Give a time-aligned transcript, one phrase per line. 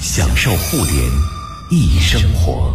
[0.00, 0.96] 享受互联
[1.70, 2.74] 易生活。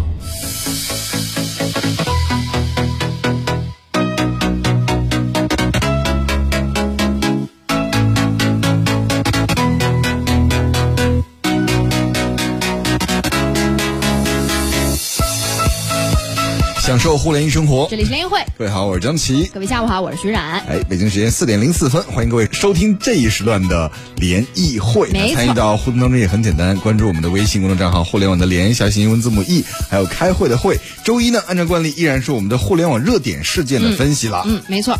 [16.86, 17.98] 享受互联易生活这。
[17.98, 19.50] 里是联谊会，各位好，我是张琪。
[19.52, 20.64] 各位下午好，我是徐冉。
[20.70, 25.10] 哎，北京时间四点零四分，欢迎各位收听这一时段的联谊会。
[25.10, 30.80] 没参与到互动当中也很简单，关注我们的微信公众账号“互联网的联”，小写英文字母 E，还有开会的会。
[31.04, 34.44] 周一呢，按照惯例依然是我们的互联网热点事件的分析了。
[34.46, 34.96] 嗯，没错。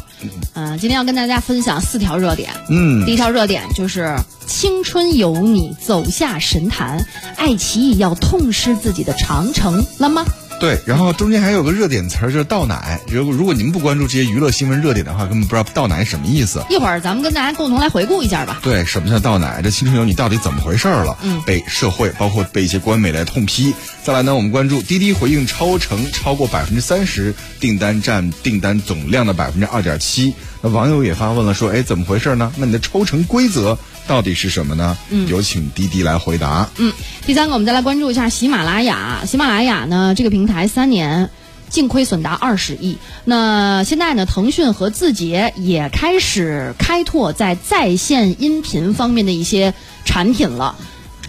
[0.56, 2.50] 嗯、今天要跟大家分享四条热点。
[2.68, 7.06] 嗯第一条热点就是青春有你走下神坛，
[7.38, 10.26] 爱奇艺要痛失自己的长城了吗？
[10.60, 13.00] 对，然后中间还有个热点词儿，就是倒奶。
[13.10, 16.64] 如果如果您不关注这些娱乐新闻热点的话，根本不知道倒奶什么意思。
[16.70, 18.60] 一会儿咱们跟大家共同来回顾一下吧。
[18.64, 19.62] 对，什么叫倒奶？
[19.62, 21.18] 这青春有你到底怎么回事儿了？
[21.24, 23.74] 嗯，被社会包括被一些官媒来痛批。
[24.04, 30.34] 再来呢，我们关注滴滴回应超程超过百分之三十，订单占订单总量的百分之二点七。
[30.62, 32.52] 那网友也发问了，说，哎，怎么回事呢？
[32.56, 33.78] 那你的抽成规则
[34.08, 34.98] 到底是什么呢？
[35.10, 36.70] 嗯，有请滴滴来回答。
[36.78, 36.94] 嗯，
[37.26, 39.26] 第三个我们再来关注一下喜马拉雅。
[39.26, 41.30] 喜马拉雅呢，这个平台三年。
[41.68, 42.98] 净亏损达二十亿。
[43.26, 49.74] 那现在呢，腾讯和字节也开始开拓在在线音频方面的一些
[50.06, 50.78] 产品了。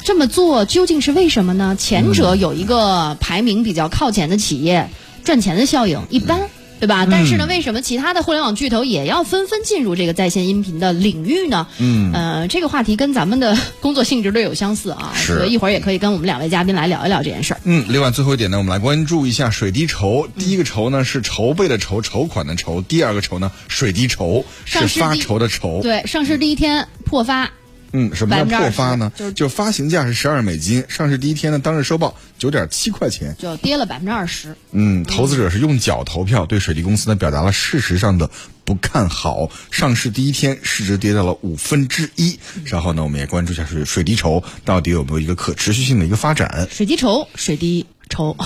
[0.05, 1.75] 这么做究竟是为什么呢？
[1.77, 4.91] 前者有一个排名比较靠前的企业，
[5.25, 6.43] 赚钱的效应一般。
[6.79, 7.07] 对吧？
[7.11, 11.67] 但是呢，为什么其他的互联网巨头也要纷纷进入这个在线音频的领域呢？
[11.79, 17.61] 嗯呃，这个话题跟咱们的工作性质略有相似啊，是所以一会儿也可以跟我们两位嘉宾来聊一聊这件事儿。
[17.65, 20.29] 嗯，另外最后一点呢，我们来关注一下水滴筹。
[20.39, 25.81] 第一个筹呢是筹备的筹，筹款的筹；第二个筹呢，水滴筹是发上市第筹的筹。
[25.83, 27.51] 对，上市第一天破发，
[27.93, 29.13] 嗯，什么叫破发呢？
[29.15, 33.37] 就是就发行价是十二美金，上市第一天呢，当日收报九点七块钱。
[33.39, 34.57] 就跌了百分之二十。
[34.73, 38.31] 嗯，投资者是用脚投票，对水滴公司呢表达了事实上的
[38.65, 39.51] 不看好。
[39.71, 42.39] 上市第一天市值跌到了五分之一。
[42.65, 46.69] 稍后呢，我们也关注一下水水滴筹到底有没有一个可持续性的一个发展。
[46.71, 48.37] 水滴筹，水滴筹。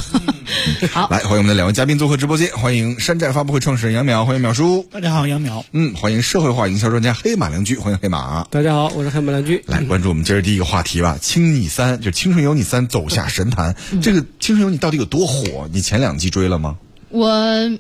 [0.93, 4.87] 好，来，欢迎我们的两位嘉宾做客直播间，欢迎山寨发布会创始人杨淼，欢迎淼叔。
[4.91, 5.62] 大家好，杨淼。
[5.72, 8.47] 嗯，欢迎社会化营销专家黑马良驹，欢迎黑马。
[8.50, 9.62] 大家好，我是黑马良驹。
[9.66, 13.75] 来关注我们今儿第一个话题吧，《青你三》就《青春有你三》走下神坛。
[14.03, 15.69] 这个《青春有你》到底有多火？
[15.72, 16.77] 你前两季追了吗？
[17.10, 17.28] 我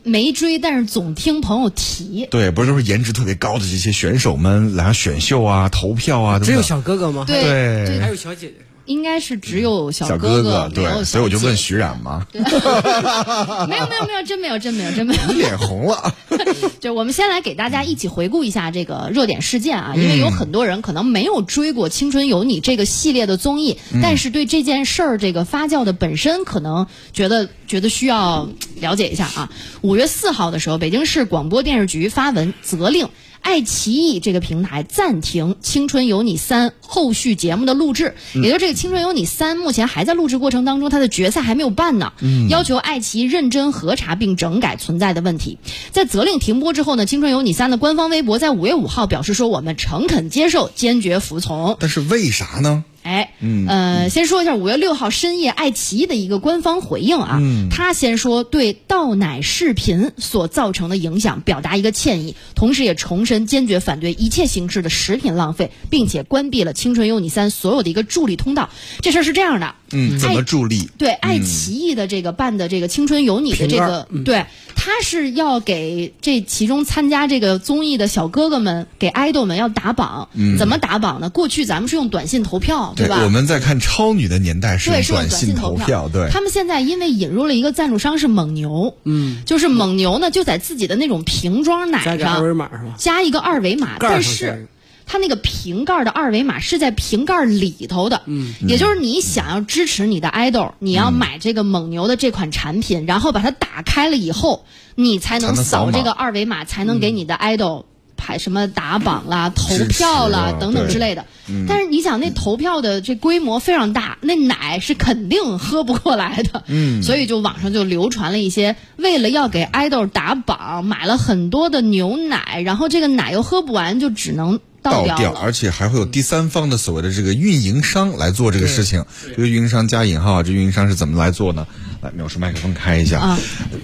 [0.02, 2.26] 没追，但是总听朋友提。
[2.32, 7.24] 对，不是都是颜值特别高的这些选手们来选秀啊、投票啊，只有小哥哥吗？
[7.26, 7.42] 对
[7.86, 8.54] 对还有小姐姐。
[8.90, 15.20] 应该是只有小小哥哥对，所以我就问徐冉嘛， 没有没有没有，真没有真没有真没有。
[15.28, 16.12] 你脸红了。
[16.80, 28.48] 就我们先来给大家一起回顾一下这个热点事件啊，因为有很多人可能没有追过《青春有你》这个系列的综艺，但是对这件事儿这个发酵的本身可能觉得觉得需要
[28.80, 29.50] 了解一下啊。
[29.82, 33.08] 五月四号的时候，北京市广播电视局发文责令。
[33.40, 42.12] 爱奇艺这个平台暂停《青春有你三》后续节目的录制，也就是这个《青春有你三》目前还在录制过程当中，它的决赛还没有办呢。
[42.48, 45.58] 要求爱奇艺认真核查并整改存在的问题。
[45.90, 52.84] 在责令停播之后呢，《青春有你三》的官方微博在五月五号表示说：“我们诚恳接受，坚决服从。”但是为啥呢？
[53.02, 53.32] 哎，
[53.66, 57.40] 呃，先说一下五月六号深夜爱奇艺的一个官方回应啊，
[57.70, 68.68] 他先说对倒奶视频所造成的影响表达一个歉意，同时也重申坚决反对一切形式的食品浪费，并且关闭了《青春有你三》所有的一个助力通道。
[69.00, 70.88] 这事儿是这样的，嗯，怎么助力？
[70.98, 80.28] 对，爱奇艺的这个办的这个《青春有你》的这个，对，他是要给这其中参加这个综艺的小哥哥们，给爱豆们要打榜。
[80.58, 81.28] 怎么打榜呢？
[81.30, 83.22] 过去咱们是用短信投票，对吧？
[83.24, 86.28] 我们在看超女的年代是，用短信投票，对。
[86.30, 92.94] 他们现在因为引入了一个赞助商是蒙牛，嗯，就是蒙牛呢就在自己的那种瓶装奶加个二上维码是吧？
[92.96, 94.68] 加一个二维码，但是。
[95.10, 104.64] 它那个瓶盖的二维码是在瓶盖里头的，嗯，也就是你想要支持你的 idol，你要买这个蒙牛的这款产品，然后把它打开了以后，
[104.94, 107.86] 你才能扫这个二维码，才能给你的 idol
[108.16, 111.24] 排什么打榜啦、投票啦啊等等之类的。
[111.66, 116.62] 但是你想，那投票的这规模非常大，那奶是肯定喝不过来的。
[116.68, 129.04] 嗯，所以就网上就流传了一些，为了要给 idol 打榜，买了很多的牛奶，然后这个奶又喝不完，就只能倒掉，而且还会有第三方的所谓的这个运营商来做这个事情。
[129.36, 131.66] 这个运营商加引号，这运营商是怎么来做呢？
[132.00, 133.36] 来，藐视麦克风开一下。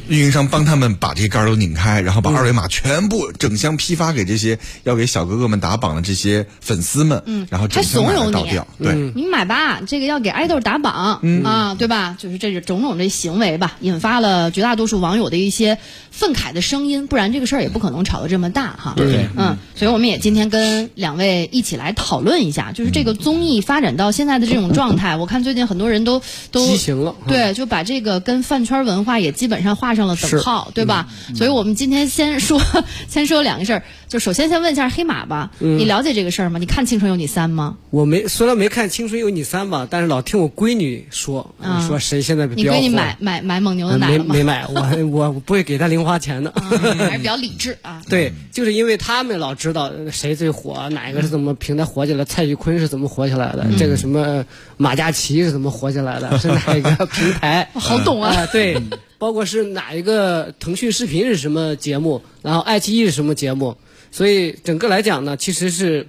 [0.08, 7.22] 运营商帮他们把这些杆儿都拧开，然后把二维码全部整箱批发给这些要给小哥哥们打榜的这些粉丝们。
[7.26, 8.66] 嗯，然后整箱买倒掉。
[8.78, 12.16] 对，你买吧，这个要给爱豆打榜啊，对吧？
[12.18, 15.76] 就是这种种这行为吧，引发了绝大多数网友的一些
[16.10, 18.94] 愤慨的声音，不然这个事儿也不可能吵得这么大哈。
[18.96, 28.05] 对，嗯，所以我们也今天跟两位一起来讨论一下，就是这个综艺发展到现在的这种状态，我看最近很多人都都畸形了，对，就把这个。
[28.06, 31.06] 个跟饭圈文化也基本上画上了等号，对吧？
[31.34, 32.58] 所以我们今天先说，
[33.10, 33.82] 先说两个事儿。
[34.08, 36.58] 就首先先问一下黑马吧，你了解这个事儿吗？
[36.58, 37.76] 你看《青春有你三》吗？
[37.90, 41.54] 我没，虽然没看《青春有你三》吧，但是老听我闺女说，
[41.86, 44.24] 说谁现在比较你闺女买买买蒙牛的奶了吗？
[44.28, 48.00] 没没买，我 我不会给她零花钱的，还是比较理智啊。
[48.08, 54.44] 对，就是因为他们老知道谁最火，哪一个是怎么平台火起来，蔡徐坤是怎么火起来的，这个什么
[54.76, 57.68] 马嘉祺是怎么火起来的，是哪一个平台？
[57.74, 58.80] 好懂啊，对，
[59.18, 63.76] 包括是哪一个腾讯视频是什么节目，然后爱奇艺是什么节目。
[64.10, 66.06] 所以整个来讲呢，其实是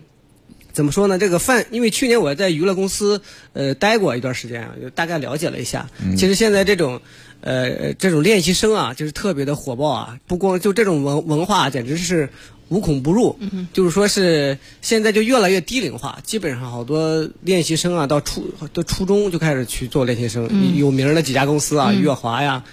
[0.71, 1.18] 怎么说呢？
[1.18, 3.21] 这个范，因为去年我在娱乐公司
[3.54, 5.89] 呃待过一段时间啊，就大概了解了一下。
[6.15, 7.01] 其实现在这种
[7.42, 10.19] 呃这种练习生啊，就是特别的火爆啊。
[10.27, 12.30] 不光就这种文文化，简直是
[12.69, 13.38] 无孔不入。
[13.74, 20.48] 就是说是现在就越来越低龄化，基本上好多练习生啊，到初到初中就开始去做练习生。
[20.77, 22.63] 有名的几家公司啊，乐华呀、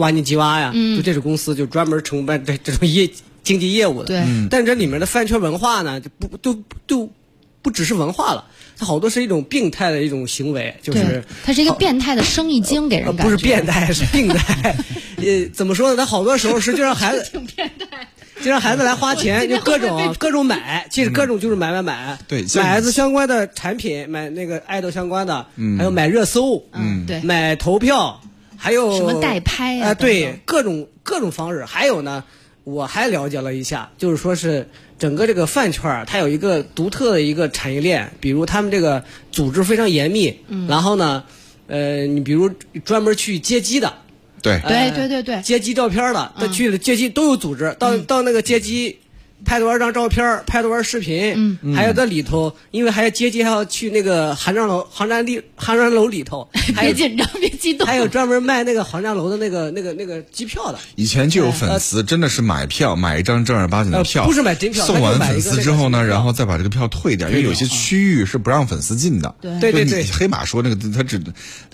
[0.00, 3.08] 挖泥机挖呀，就这种公司就专门承办这这种业。
[3.42, 6.54] 经济业务的，对，但这里面的饭圈文化呢，就不都
[6.86, 7.10] 都
[7.62, 8.44] 不只是文化了，
[8.76, 14.76] 它好多是一种病态的一种行为，就是它是一个变态的生意经，给人不是变态是病态，
[15.16, 15.96] 呃，怎么说呢？
[15.96, 18.06] 它好多时候实际上孩子 挺变态，
[18.42, 25.46] 就让孩子来花钱， 就各种各种买，其实各种就是买买买，对，买孩子相关的产品，买那个爱豆相关的，
[25.78, 28.20] 还有买热搜，嗯，对，买投票，
[28.60, 32.22] 还有什么代拍啊，对，各种各种方式，还有呢。
[32.62, 34.68] 我还了解了一下，就是说是
[34.98, 39.02] 整个这个饭圈儿，它有一个独特的一个产业链，比如他们这个
[39.32, 40.68] 组织非常严密，嗯。
[40.68, 41.24] 然后呢，
[41.68, 42.48] 呃，你比如
[42.84, 43.92] 专门去接机的，
[44.42, 48.98] 对，对对对对，接机照片的，他去了接机都有组织，到到那个接机。
[49.44, 56.48] 拍多少张照片，拍多少视频，嗯，还有在里头，因为还要接机，还要去那个航站楼、航站地、航站楼里头，
[56.78, 60.78] 别紧张，别激动，还有专门卖那个航站楼的那个、那个、那个机票的。
[60.96, 69.34] 以前就有粉丝真的是买票，买一张正儿八经的票，不是买真票，送完粉丝之后呢，然后再把这个票退掉，因为有些区域是不让粉丝进的。
[69.40, 69.58] 对。
[69.60, 71.22] 对对，黑马说那个他只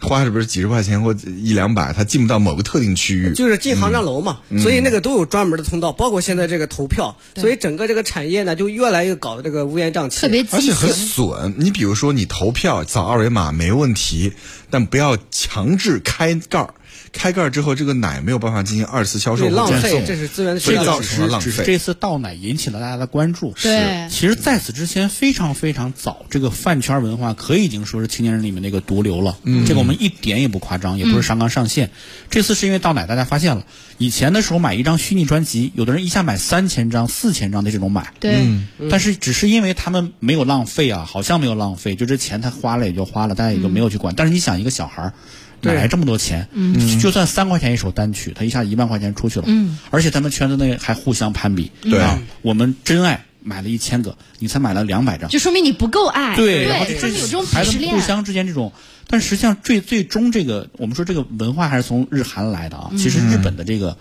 [0.00, 8.36] 花是不是几十块钱或一两百，他进不到某个特定区域，就是进航站楼嘛，所以那个都有专门的通道，包括现在这个投票，所以整个这个产业。
[8.46, 11.52] 呢就越来越搞的这个乌烟瘴气，特别而且很损。
[11.56, 14.32] 你比如说，你投票扫二维码没问题，
[14.70, 16.74] 但不要强制开盖儿。
[17.16, 21.64] 开盖之后，这个奶没有办法进行二次销售浪费，这是资源所以造成了浪费。
[21.64, 23.54] 这次倒奶引起了大家的关注。
[23.62, 29.38] 对，其实在此之前非常非常早，这个饭圈文化可以已经说是青年人里面那个毒瘤了。
[29.42, 31.90] 嗯，这个我们一点也不夸张，也不是上纲上线。
[32.30, 33.64] 这次是因为倒奶，大家发现了，
[33.98, 38.12] 以前的时候买一张虚拟专辑，有的人一下买三千张、四千张的这种买。
[38.20, 38.46] 对，
[38.90, 44.14] 但是只是因为他们没有浪费啊，好像没有浪费，就这钱他花了也就花了，大家也就没有去管。
[44.14, 45.12] 但是你想，一个小孩儿。
[45.62, 46.48] 哪来这么多钱？
[46.52, 49.44] 嗯，就算三块钱一首单曲，他一下一万块钱出去了。
[49.48, 51.70] 嗯，而且他们圈子内还互相攀比。
[51.82, 56.36] 对啊，我们真爱买了一千个，你才买了两百张，就说明你不够爱。
[56.36, 58.72] 对，然后这有这种孩子互相之间这种，
[59.06, 62.90] 但实际上最最终这个，我们说这个文化还是从日韩来的啊。
[62.98, 63.96] 其实日本的这个，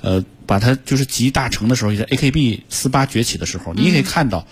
[0.00, 4.46] 呃，把它就是集大成的时候，也在 AKB 四八崛起的时候，你也可以看到，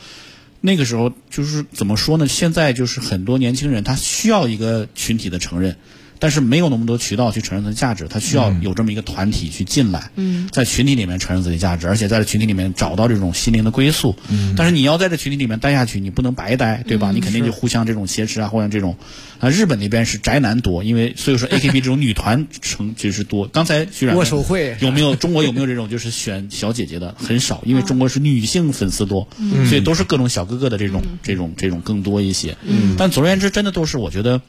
[0.61, 2.28] 那个时候就是怎么说呢？
[2.28, 5.76] 现在就是很多年轻人他需要一个群体的承认。
[6.18, 10.11] 但是没有那么多渠道去承认它的价值，它需要有这么一个团体去进来，
[10.52, 14.16] 在群体里面承认自己价值，而且在这群体里面找到这种心灵的归宿。
[14.56, 17.12] 但是你要在这群体里面待下去，你不能白待，对吧？
[17.12, 18.97] 你肯定就互相这种挟持啊，互相这种。
[19.40, 23.47] 啊，日本那边是宅男多，因为所以说 AKB 这种女团成其实多。
[23.49, 29.28] 刚才徐冉握手会有没有中国有没有这种就是选小姐姐的很少，因为中国是女性粉丝多，
[29.68, 32.56] 所以都是各种小哥哥的这种这种这种更多一些。
[32.97, 34.40] 但总而言之，真的都是我觉得。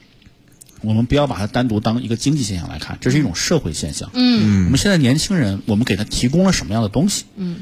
[0.85, 4.09] 我们不要把它单独当一个经济现象来看，这是一种社会现象。
[4.13, 7.25] 嗯，我们现在年轻人，我们给他提供了什么样的东西？
[7.35, 7.57] 嗯，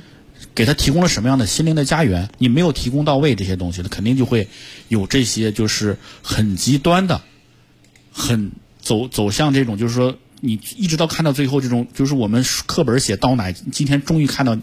[0.53, 2.29] 给他提供了什么样的心灵的家园？
[2.37, 4.47] 你没有提供到位这些东西，他肯定就会
[4.89, 7.21] 有这些就是很极端的，
[8.11, 8.51] 很
[8.81, 14.57] 走走向这种，就是说你一直到看到最后这种，就是我们课本写刀奶，今天终于看到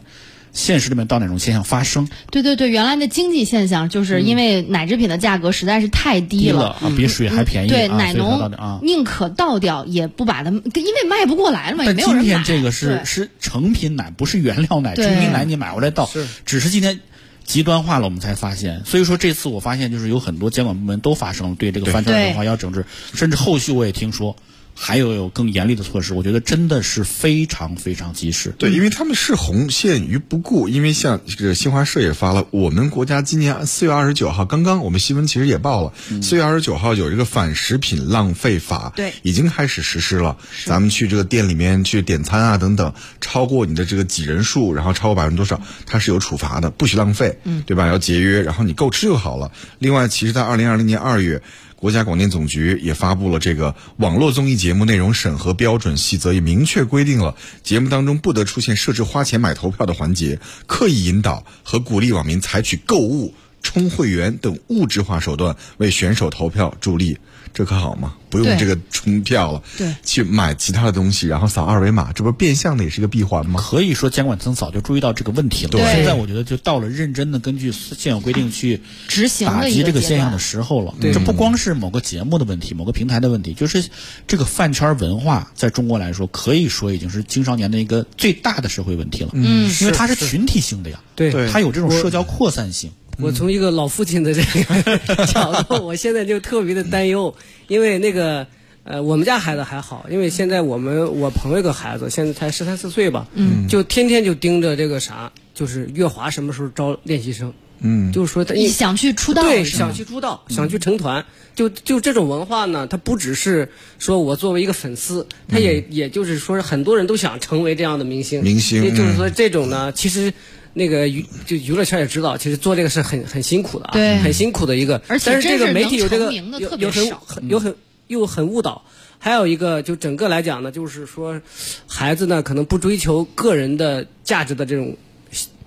[0.52, 6.70] 现实里面到哪种现象发生对对对，原来的经济现象就是因为奶制品的价格实在是太低低了。
[6.70, 8.80] 啊，比水还便宜，对，啊奶农啊。
[8.82, 12.22] 宁可倒掉，也不把它，因为卖不过来了嘛，也没有人买。
[12.22, 14.94] 今天这个是是成品奶，不是原料奶。
[14.94, 17.00] 成品奶你买回来倒是，只是今天
[17.44, 18.82] 极端化了，我们才发现。
[18.84, 24.36] 所以说这次我发现就是有很多监管部门都发生了对这个饭圈对文化要整治，甚至后续我也听说
[24.74, 26.14] 还有有更严厉的措施。
[26.14, 28.54] 我觉得真的是非常非常及时。
[28.58, 40.36] 对，因为他们是红线于不顾，因为像这个新华社也发了，我们国家今年四月二十九号，刚刚我们新闻其实也报了，四、月二十九号有一个反食品浪费法，对已经开始实施了。
[40.64, 47.86] 咱们去这个店里面去点餐啊等等，超过你的这个几人数，然后超过百分之多少，它是有处罚的，不许浪费，嗯，对吧？
[47.86, 49.52] 要节约，然后你够吃就好了。
[49.78, 51.42] 另外，其实，在二零二零年二月。
[51.80, 63.32] 国家广电总局也发布了这个网络综艺节目内容审核标准细则，也明确规定了节目当中不得出现设置花钱买投票的环节，刻意引导和鼓励网民采取购物、
[63.62, 67.16] 充会员等物质化手段为选手投票助力，
[67.52, 68.14] 这可好吗？
[68.30, 73.60] 不用这个充票了，对去买其他的东西，然后扫二维码，这不是变相的也是一个闭环吗？
[73.60, 75.70] 可以说监管层早就注意到这个问题了。
[75.70, 80.94] 对现在我觉得就到了认真的根据现有规定去执行打击这个现象的时候了。
[81.00, 83.84] 这不光是某个节目的问题，某个平台的问题，就是
[84.28, 89.30] 这个饭圈文化在中国来说，可以说已经是青少年的一个最大的社会问题了。
[89.32, 92.92] 嗯，因为它是群体性的呀，对对它有这种社交扩散性。
[93.22, 97.34] 我从一个老父亲的这个 角度，我现在就特别的担忧，
[97.68, 98.46] 因为那个
[98.84, 111.24] 呃，我们家孩子还好，因为现在我们我朋友一个孩子现在才十三四岁吧，嗯，就天天就盯着这个啥，就是月华什么时候招练习生，嗯，就是说他你想去出道对，想去出道，想去成团，
[111.54, 120.32] 就就这种文化呢，它不只是说我作为一个粉丝，他也、也就是说很多人都想成为这样的明星，明星也就是说这种呢，其实。
[120.74, 125.00] 那个娱就娱乐圈也知道，其实做这个是很很辛苦的啊，对很辛苦的一个。
[125.08, 127.74] 而且但是这个真是媒体有这个能成名的有特别有很有很
[128.08, 128.82] 又很误导。
[129.22, 131.38] 还有一个，就整个来讲呢，就是说，
[131.86, 134.96] 孩子呢可能不追求个人的价值的这种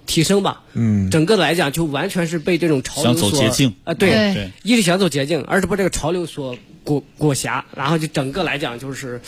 [0.08, 9.22] 提升吧，嗯，整个来讲就完全是被这种潮流想走所捷径啊，对，对对一是想走捷径，二是被这个潮流所裹裹挟，然后就整个来讲就是，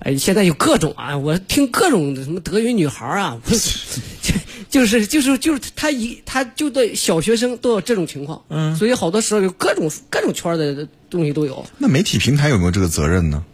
[0.00, 4.34] 哎，现在有各种啊，我听各种什么德云女孩啊，我就
[4.68, 11.64] 就是就是就是他一他就对小学生都有这种情况，嗯，所以好多时候有各种各种圈儿的东西都有。
[11.76, 13.44] 那媒体平台有没有这个责任呢？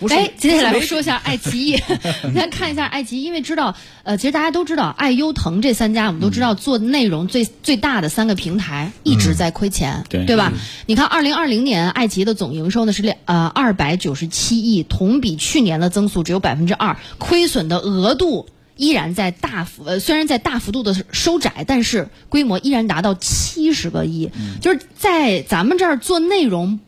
[0.00, 0.14] 不是。
[0.14, 1.76] 哎，接下来说一下爱奇艺，
[2.34, 10.24] 先看一下爱奇艺，因为知道，呃，其实大家都知道，爱优腾这三家，我们都知道做内容最最大的三个平台一直在亏钱，对。
[10.24, 10.52] 对吧？
[10.86, 18.48] 你看，二零二零年爱奇艺的总营收呢是两呃二百九十七亿，同比去年的增速只有百分之二，亏损的额度。
[18.76, 26.80] 依然在大幅呃，虽然在大幅度的收窄，但是规模依然达到七十个亿，就是在咱们这儿做内容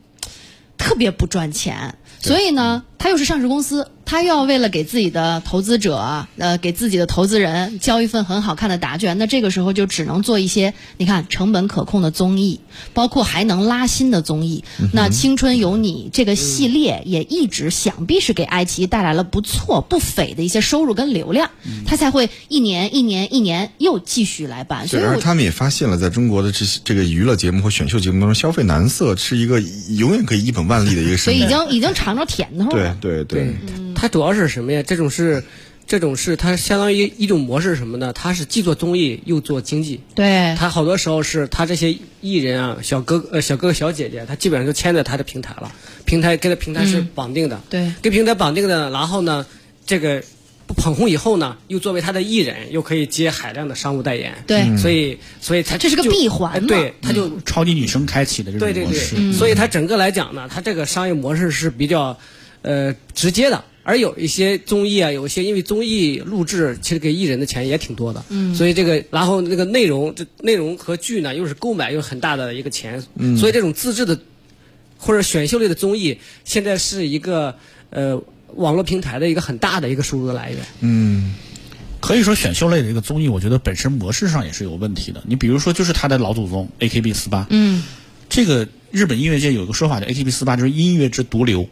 [0.77, 12.59] 特别不赚钱，所以呢，它又是上市公司，他又要为了给自己的投资者，呃，给自己的投资人交一份很好看的答卷，那这个时候就只能做一些你看成本可控的综艺，
[12.93, 14.63] 包括还能拉新的综艺。
[14.93, 21.51] 那《青春有你》这个系列也一直想必是给爱奇艺带来了不错不菲的一些收入跟流量，
[21.85, 24.87] 它才会一年一年一年又继续来办。
[24.87, 31.47] 所对，以而他们也发现了，在中国的这些这个娱乐节目或选秀节目当中，消费男色是一个永远可以一本万利的一个所以已。
[31.47, 32.86] 经已经尝着甜头对了。
[32.99, 33.53] 对对，
[33.95, 34.83] 它主要是什么呀？
[34.83, 35.43] 这种是，
[35.85, 38.11] 这种是它相当于一种模式什么呢？
[38.13, 40.01] 它是既做综艺又做经济。
[40.15, 45.71] 对他好多时候是他这些艺人啊，小哥呃小哥哥小姐姐，他基本上就签在他的平台了，
[46.05, 49.45] 平台跟他平台是绑定的，对跟平台绑定的，然后呢，
[49.85, 50.23] 这个
[50.65, 62.19] 不捧红以后呢，又作为他的艺人，又可以接海量的商务代言，对所以所以他这是个闭环对，他就超级女生开启的这对对种模式，对，所以它整个来讲呢，它这个商业模式是比较
[62.61, 63.63] 呃直接的。
[63.83, 74.19] 而有一些综艺啊，有一些因为综艺录制，其实给艺人的钱也挺多的，嗯，所以这个然后那个内容，这内容和剧呢又是购买又是很大的一个钱，嗯，所以这种自制的
[74.97, 77.55] 或者选秀类的综艺，现在是一个
[77.89, 78.21] 呃
[78.55, 80.59] 网络平台的一个很大的一个收入的来源。
[80.81, 81.33] 嗯
[82.01, 85.23] 可以说选秀类的一个综艺，我觉得本身模式上也是有问题的。
[85.25, 87.83] 你比如说，就是他的老祖宗 AKB 四八，嗯，
[88.27, 91.69] 这个日本音乐界有一个说法叫 AKB 四八，就是音乐之毒瘤。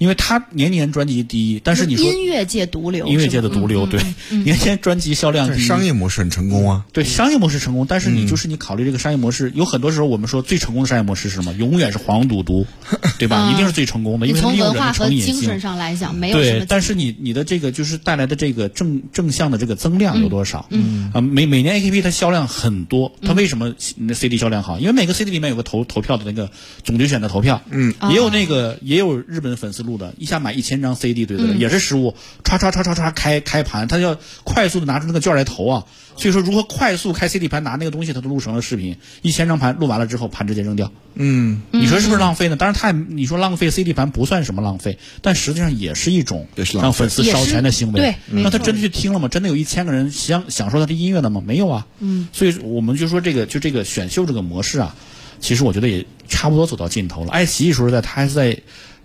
[0.00, 6.86] 因为他年年专辑第一，但是你说音乐界毒瘤，音乐界的毒瘤，对，年年专辑销量第一，商业模式很成功啊。
[6.90, 11.52] 对，商业模式成功，但是你就是你考虑这个商业模式，有很多时候我们说最成功的商业模式是什么？
[11.52, 12.66] 永远是黄赌毒，
[13.18, 13.50] 对吧？
[13.52, 15.60] 一定是最成功的，因为从利用人文化和的成瘾精神。
[15.60, 16.58] 上来讲，没有什么，。
[16.60, 20.64] 对但是你你的这个就是带来的这个正正向的这个增量有多少？
[20.70, 24.78] 嗯啊，每每年 AKB 它销量很多，它为什么那 CD 销量好？
[24.78, 26.50] 因为每个 CD 里面有个投投票的那个
[26.82, 35.84] 总决选的投票，嗯，也有那个也有日本粉丝录的，一下买一千张 CD 对的人，也是实物，唰唰唰唰唰开开盘，他要快速的拿出那个券来投啊。
[36.16, 40.92] 所以说，如何快速开 CD 盘拿那个东西，他都录成了视频，一千张盘录完了之后，盘直接扔掉。
[41.14, 42.56] 嗯，你说是不是浪费呢？
[42.56, 48.00] 当然，他也你说浪费 CD 盘不算什么浪费，但实际上也是一种让粉丝烧钱的行为。
[48.00, 49.28] 对他真的去听了吗？
[49.28, 51.42] 真的有一千个人享享受他的音乐了吗？
[51.46, 51.86] 没有啊。
[52.00, 54.94] 嗯，所以我们就说这个就这个选秀这个模式啊，
[55.40, 57.30] 其实我觉得也差不多走到尽头了。
[57.32, 58.58] 爱奇艺说实在，它还是在。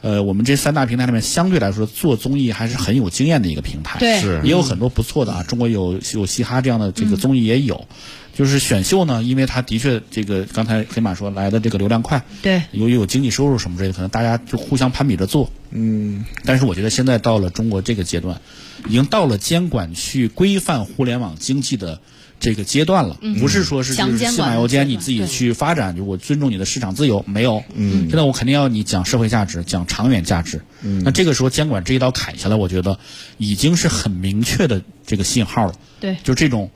[0.05, 4.19] 呃，我们这三大平台里面，相对来说做综艺还是很有经验的一个平台，对。
[4.19, 4.39] 是。
[4.43, 5.41] 也有很多不错的啊。
[5.41, 7.87] 中国有有嘻哈这样的这个综艺也有，
[8.35, 12.61] 就是选秀呢，因为它的确这个刚才黑马说来的这个流量快，对。
[12.71, 15.49] 由于有经济收入什么之类的，可能大家就互相攀比着做。
[15.71, 18.39] 嗯，但是我觉得现在到了中国这个阶段，
[18.87, 21.99] 已经到了监管去规范互联网经济的
[22.45, 27.63] 这个阶段了，不是说是就是强监管的西马由笺阶段对你自己去发展，就我尊重你的市场自由，没有。
[27.73, 30.61] 嗯，现在我肯定要你讲社会价值，讲长远价值。
[30.83, 32.99] 嗯，那这个时候监管这一刀砍下来，我觉得
[33.39, 35.73] 已经是很明确的这个信号了。
[35.99, 36.69] 对就这种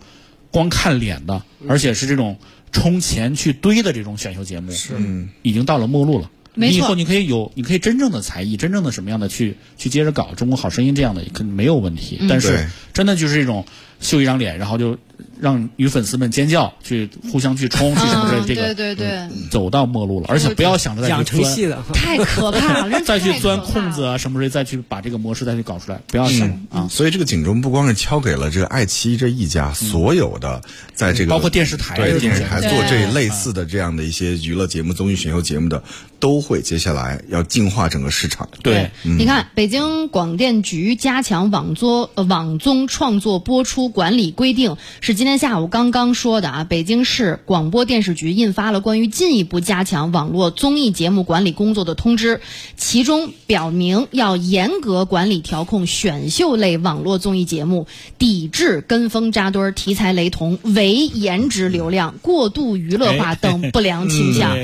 [0.50, 2.40] 光看脸的，而且是这种
[2.72, 4.96] 充钱去堆的这种选秀节目，是
[5.44, 6.32] 已经到了末路了。
[6.56, 12.18] 没错你以后你可以有，你可以真正的才艺，真正的什么样的去去接着搞《中国好声音》这样的，肯定没有问题。
[12.20, 13.66] 嗯但是真的就是这种
[14.00, 14.98] 秀一张脸，然后就
[15.39, 20.25] 让女粉丝们尖叫，去互相去冲，去什么之类这个对对对，走到末路了。
[20.29, 24.03] 而且不要想着再养去钻，成系的，太可怕了， 再去钻空子。
[24.03, 26.88] 啊什么之类，再去把这个模式再去搞出来，不要想啊。
[26.89, 30.62] 所以这个警钟不光是敲给了这个爱奇艺这一家，所有的
[30.94, 35.84] 在这个包括电视台对电视台做这类似的这样的一些娱乐节目、综艺选秀节目的，
[36.20, 38.48] 都会接下来要净化整个市场。
[38.63, 46.63] 对，你看，北京广电局加强网作呃网综创作播出管理规定，是今天下午刚刚说的啊。
[46.63, 52.41] 北京市广播电视局印发了关于进一步加强网络综艺节目管理工作的通知，
[52.77, 64.55] 其中表明要严格管理调控选秀类网络综艺节目，抵制跟风扎堆儿、题材雷同、唯颜值流量、过度娱乐化等不良倾向。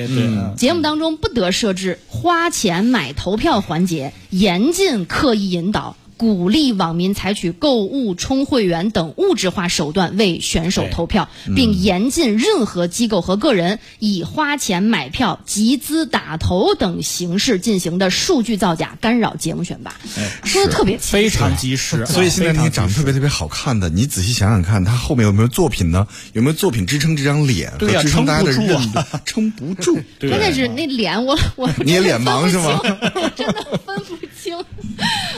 [0.56, 5.96] 节目当中不得设置花钱买投票环节，严禁刻意引导。
[6.18, 19.96] 鼓励网民采取购物、充会员等物质化手段为选手投票，并严禁任何机构和个人以花钱买票、集资打头等形式进行的数据造假，干扰节目选拔。
[20.44, 21.30] 说的特别清非。
[21.36, 26.08] 常及时，所以现在那些长得特别特别好看的，你仔细想想看，他后面有没有作品呢？
[26.32, 29.08] 有没有作品支撑这张脸和对呀支撑大家的撑不住啊？
[29.26, 30.00] 撑不住。
[30.18, 32.80] 对关键是那脸我，我你也脸盲是吗？
[33.36, 34.58] 真的分不清。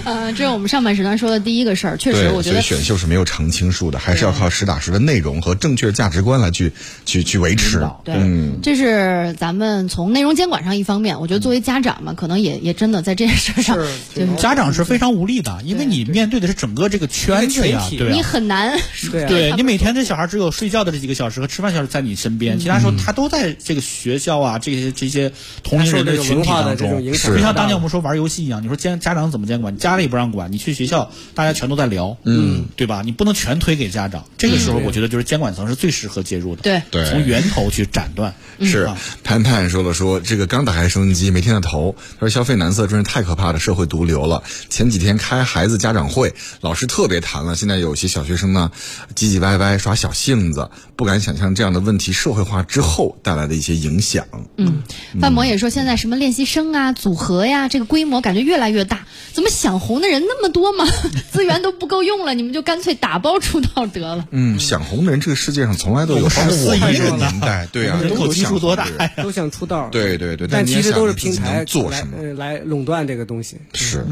[0.08, 6.72] 呃，这是我们上半时段说的第一个事儿，确实，我觉得所以选秀是没有常青树的，还是要靠实打实的内容和正确的价值观来去
[7.06, 7.86] 去去维持。
[8.06, 13.76] 对，嗯，这是咱们从内容监管上一方面，我觉得作为家长嘛，可能也也真的在这件事上，
[14.16, 18.22] 就是家长是非常无力的，因为你面对的是整个这个圈子呀，你。
[18.28, 18.78] 很难。
[19.10, 25.32] 对啊对你每天这小孩只有睡觉的这几个小时和吃饭小时在你身边，其他时候他都在这个学校啊这些这些
[25.64, 29.74] 同龄人他受这个群体当中，就像当年我们说玩游戏一样，你说监家长怎么监管？
[29.74, 33.02] 你家里不让管，你去学校大家全都在聊，嗯，对吧？
[33.04, 38.32] 你不能全推给家长，这个时候我觉得就是监管层是最适合介入的，对对从源头去斩断。
[38.62, 44.44] 是啊潘潘说了说，这个刚打开收音机没听到头，他说消费男色真是太可怕的社会毒瘤了。
[44.70, 48.72] 前几天开孩子家长会，老师特别谈了，现在有些小学生呢
[49.16, 54.26] 唧唧歪歪耍小性子，不敢想象这样的问题社会化之后带来的一些影响。
[54.58, 54.82] 嗯
[55.20, 60.86] 范博也说，现在什么练习生啊、组合呀，这个规模感觉越来越大，怎么想红的人那么多吗？
[61.32, 64.28] 资源都不够用了，你们就干脆打包出道得了。
[64.32, 68.88] 嗯，想红的人这个世界上从来都有，包括我们这个年代，对啊， 人口基都想数多大？
[69.24, 69.88] 都想出道。
[69.90, 72.18] 对对对，但其实都是平台做来什么？
[72.20, 73.58] 呃来垄断这个东西。
[73.74, 74.06] 是，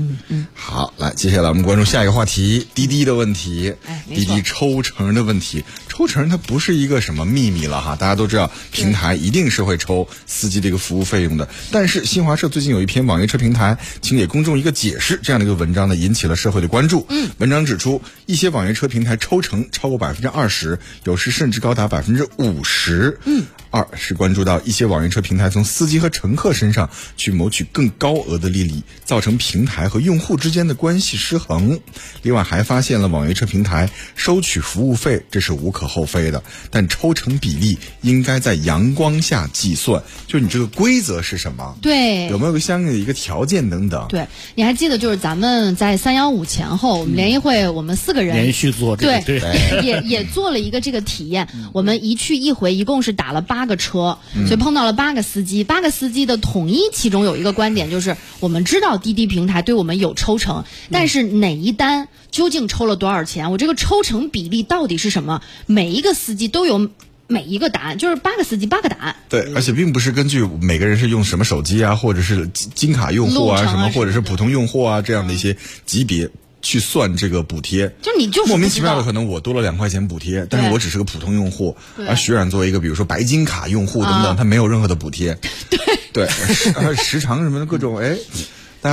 [0.53, 3.73] 好，来，接下来我们关注下一个话题，滴滴的问题
[4.07, 5.63] 滴滴抽成的问题。
[5.95, 11.47] 抽成它不是一个什么秘密了哈，大家都知道，平台一定是会抽司机的一个服务费用的。
[11.71, 17.05] 但是新华社最近有一篇网约车平台请给公众一个解释这样的一个文章呢，引起了社会的关注。
[17.07, 23.17] 嗯，文章指出，一些网约车平台抽成超过百分之二十，有时甚至高达百分之五十。
[23.23, 23.45] 嗯。
[23.75, 31.77] 二是关注到一些网约车平台从司机和乘客身上去谋取更高额的利益，造成平台和用户之间的关系失衡。
[32.21, 41.77] 另外还发现了网约车平台收取服务费，这是无可厚非的，但抽成比例应该在阳光下计算，就你这个规则是什么？
[41.81, 44.07] 对，有没有个相应的一个条件等等？
[44.07, 49.39] 对，你还记得就是咱们在三幺五前后，我们联谊会我们四个人连续做这个，对，
[49.83, 51.49] 也也做了一个这个体验。
[51.73, 55.63] 我们一去一回，一共是打了八个车，所以碰到了八个司机。
[55.63, 63.51] 八个司机的统一，其中有一个观点就是，我们知道滴滴平台对我们有抽成，但是哪一单究竟抽了多少钱？
[63.51, 65.41] 我这个抽成比例到底是什么？
[65.65, 66.89] 每一个司机都有
[67.27, 69.15] 每一个答案，就是八个司机八个答案。
[69.29, 76.29] 对，而且并不是根据每个人是用什么手机啊，或者是金卡用户啊，什么或者是普通用户啊这样的一些级别。
[76.65, 85.37] 去算这个补贴，就你就莫名其妙的可能我多了两块钱补贴，但是我只是个普通用户，而徐冉作为一个比如说白金卡用户等等，他没有任何的补贴，
[85.69, 85.79] 对。
[86.11, 88.17] 对，时时长什么的各种哎。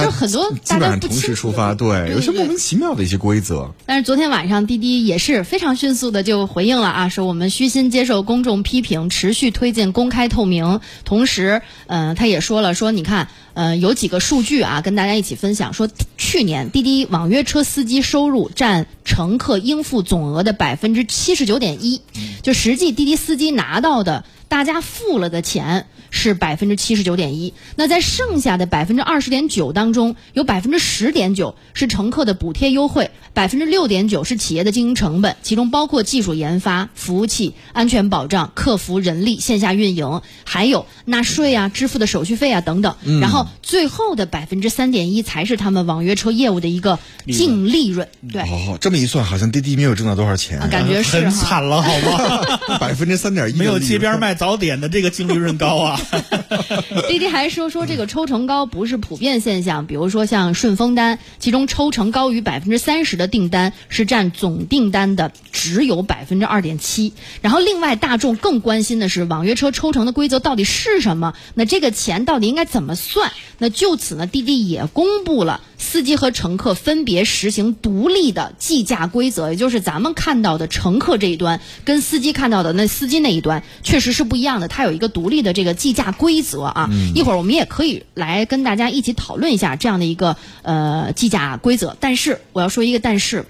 [0.00, 3.74] 就很多基本上同时出发，对，有些莫名其妙的一些规则。
[3.85, 10.81] 但是昨天晚上滴滴也是非常迅速的就回应了啊，说我们虚心接受公众批评，持续推进公开透明。
[11.05, 22.00] 同时，嗯，他也说了，说你看，呃，有几个数据啊，跟大家一起分享，说去年滴滴网约车司机收入占乘客应付总额的百分之七十九点一，
[22.42, 24.24] 就实际滴滴司机拿到的。
[24.48, 42.94] 大家付了的钱是百分之七十九点一，那在剩下的百分之二十点九当中，有百分之十点九是乘客的补贴优惠，百分之六点九是企业的经营成本，其中包括技术研发、服务器、安全保障、客服、人力、线下运营，还有纳税啊、支付的手续费啊等等。
[43.22, 48.07] 然后最后的百分之三点一才是他们网约车业务的一个净利润。
[48.31, 52.77] 对，哦，这么一算，好像滴滴没有挣到多少钱，感觉是很惨了，好吗？
[52.79, 54.37] 百分之三点一，没有街边卖。
[54.42, 56.01] 早点的这个净利润高啊！
[57.08, 67.12] 滴滴还说说这个抽成高不是普遍现象，比如说像顺丰单，其中抽成高于百分之三十的订单是占总订单的只有百分之二点七。
[67.42, 71.34] 然后另外大众更关心的是网约车抽成的规则到底是什么？
[71.54, 73.30] 那这个钱到底应该怎么算？
[73.58, 84.22] 那就此呢，滴滴也公布了司机和乘客分别实行独立的计价规则，也就是咱们看到的乘客这一端跟司机看到的那司机那一端确实是。
[84.32, 86.90] 不一样的，它有一个独立的这个计价规则啊。
[87.14, 91.96] 一会儿我们也可以来跟大家一起讨论一下这样的一个呃计价规则。
[92.00, 93.46] 但是我要说一个但是，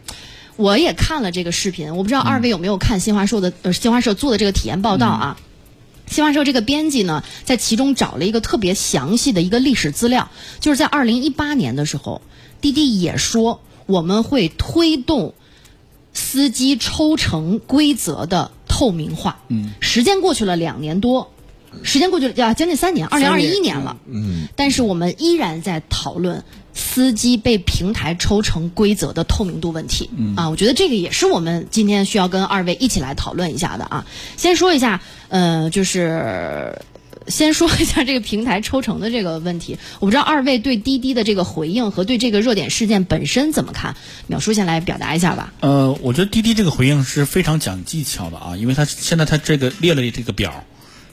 [0.57, 5.37] 我也看了这个视频，我不知道二位有没有看新华社的呃新华社做的这个体验报道啊？
[6.07, 12.23] 新华社这个编辑呢，在其中找了一个特别详细的一个历史资料，就是在二零一八年的时候，
[12.61, 15.35] 滴滴也说我们会推动
[16.13, 18.51] 司机抽成规则的。
[18.75, 21.31] 透明化，嗯，时间过去了两年多，
[21.83, 26.43] 时间过去了要将近三年，二零二一年了，嗯，但是我们依然在讨论
[26.75, 34.07] 司机被平台抽成规则的透明度问题，嗯啊，我觉得这个也是我们今天需要跟二位一起来讨论一下的啊。
[34.37, 36.79] 先说一下，呃，就是。
[37.29, 43.95] 先说一下这个平台抽成的这个问题，我不知道二位对滴滴的这个回应和对这个热点事件本身怎么看？
[44.29, 45.53] 淼叔先来表达一下吧。
[45.61, 50.65] 呃，我觉得滴滴这个回应是非常讲技巧的啊，因为他现在他这个列了这个表，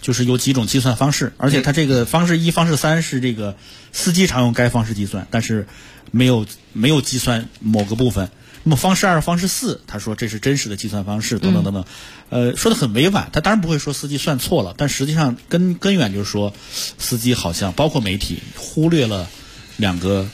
[0.02, 3.56] 就是有几种计算方式，而且它这个方式一、方式三是这个
[3.92, 5.68] 司机常用该方式计算，但是
[6.12, 8.30] 没有没有计算某个部分。
[8.64, 11.86] 那么方式二、方式四，他说这是真实的计算方式，等等等等，
[12.30, 13.30] 呃，说的很委婉。
[13.32, 16.54] 他当然不会说司机算错了，但实际上根根源就是说，
[16.98, 19.30] 司机好像包括媒体忽略了
[19.78, 20.28] 两个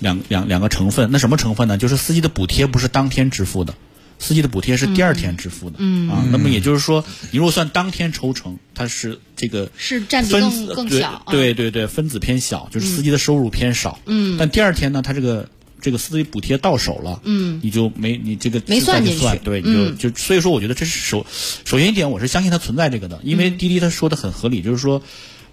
[0.00, 1.08] 两两两个成分。
[1.10, 1.78] 那什么成分呢？
[1.78, 3.74] 就是司机的补贴不是当天支付的，
[4.22, 5.76] 司机的补贴是第二天支付的。
[5.80, 11.22] 嗯啊，那么也就是说，你如果算当天抽成，它是这个是占比更更小。
[11.28, 13.98] 对对对，分子偏小，就是司机的收入偏少。
[14.06, 15.48] 嗯，但第二天呢，它这个。
[15.82, 21.26] 这个司机补贴到手了，嗯，你就没你这个没算进去，对，你就就所以说，我觉得这是首
[21.64, 25.02] 首先一点，我是相信它存在这个的，因为滴滴他说的很合理，就是说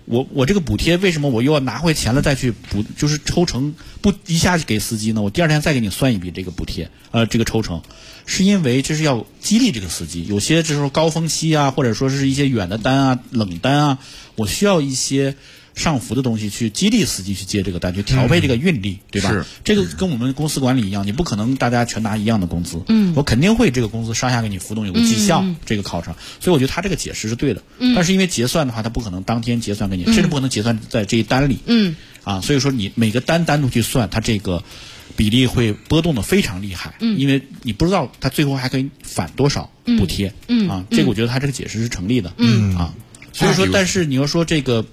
[0.10, 5.22] 我我这个补贴为什么我又要拿回钱了再去补，就是抽成不一下给司机呢？
[5.22, 7.84] 我第二天再给你算一笔这个补贴，呃，这个抽成，
[8.26, 14.00] 是因为这是要激励这个司机，有些就是说高峰期啊，或者说是一些远的单啊、冷单啊，
[14.36, 15.36] 我需要一些。
[15.80, 19.32] 上浮的东西去激励司机去接这个单，去调配这个运力，对吧？
[19.32, 22.82] 是这个跟我们公司管理一样，你不可能大家全拿一样的工资。
[22.90, 26.16] 嗯，我肯定会这个工资上下给你浮动，有个绩效这个考察。
[26.40, 27.64] 所以我觉得他这个解释是对的。
[27.80, 31.60] 嗯，但是因为结算的话，他不可能当天结算给你，甚至不可能结算在这一单里。
[31.66, 34.62] 嗯，啊，所以说你每个单单独去算，它这个
[35.16, 36.96] 比例会波动的非常厉害。
[37.00, 40.34] 嗯，因为你不知道他最后还可以返多少补贴。
[40.50, 42.34] 嗯，啊，这个我觉得他这个解释是成立的。
[42.38, 42.94] 嗯，啊。
[43.32, 44.86] 所以说，但是你要说这个，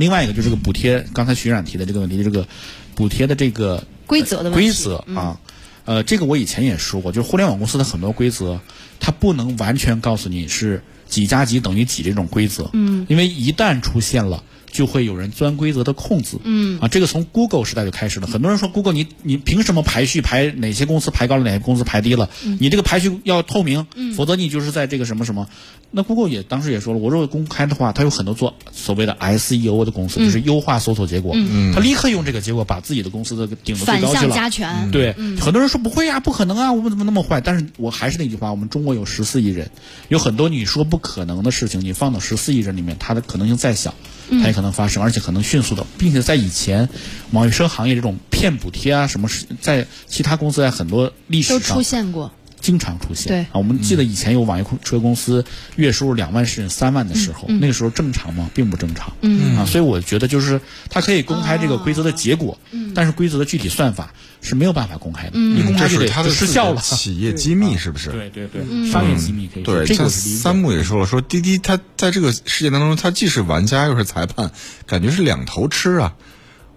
[0.00, 2.48] 另外一个就是这个补贴，刚才徐冉提的这个问题，这个
[2.94, 4.58] 补贴的这个规则的问题。
[4.58, 5.38] 规则啊，
[5.84, 8.60] 呃，这个我以前也说过，就是互联网公司的很多规则，
[8.98, 14.42] 它不能完全告诉你是几加几等于几这种规则，嗯，因为一旦出现了。
[14.70, 18.26] 就会有人钻规则的空子，嗯啊，这个从 Google 时代就开始了。
[18.26, 22.30] 很多人说 Google 你你凭什么排序排哪些公司排高了，哪些公司排低了？
[22.58, 25.48] 你这个排序要透明，否则你就是在这个什么什么。
[25.92, 34.34] 那 Google 也当时也说了，我如果公开的话，它有很多做所谓的 SEO 的公司，就是优化搜索结果，嗯，他立刻用这个结果把自己的公司的顶到最高去了。
[34.34, 37.40] 加权，对，很多人说不会啊，不可能啊，我们怎么那么坏？
[37.40, 39.70] 但是我还是那句话，我们中国有十四亿人，
[40.08, 43.92] 有很多你说不可能的事情，你放到十四亿人里面，它的可能性再小，
[44.30, 46.88] 它也可能发生，而且可能迅速的，并且在以前
[47.30, 52.30] 网约车行业这种骗补贴啊什么事，在其他公司在很多历史上都上出现过。
[52.60, 53.28] 经常出现。
[53.28, 55.42] 对啊，我们记得以前有网约车公司
[55.76, 58.50] 月收入两万甚至三万的时候，那个时候正常吗？
[58.52, 59.10] 并不正常。
[59.22, 62.58] 嗯啊，所以我觉得就是它可以公开这个规则的结果，
[62.94, 65.38] 但是规则的具体算法是没有办法公开的。
[65.38, 66.80] 你公这开就是得他的失效了。
[66.80, 68.10] 企业机密是不是？
[68.10, 74.50] 对对对，商业机密可以对，这个三木也说了，说滴滴它在这个事件当中，它既是玩家又是裁判，
[74.86, 76.14] 感觉是两头吃啊。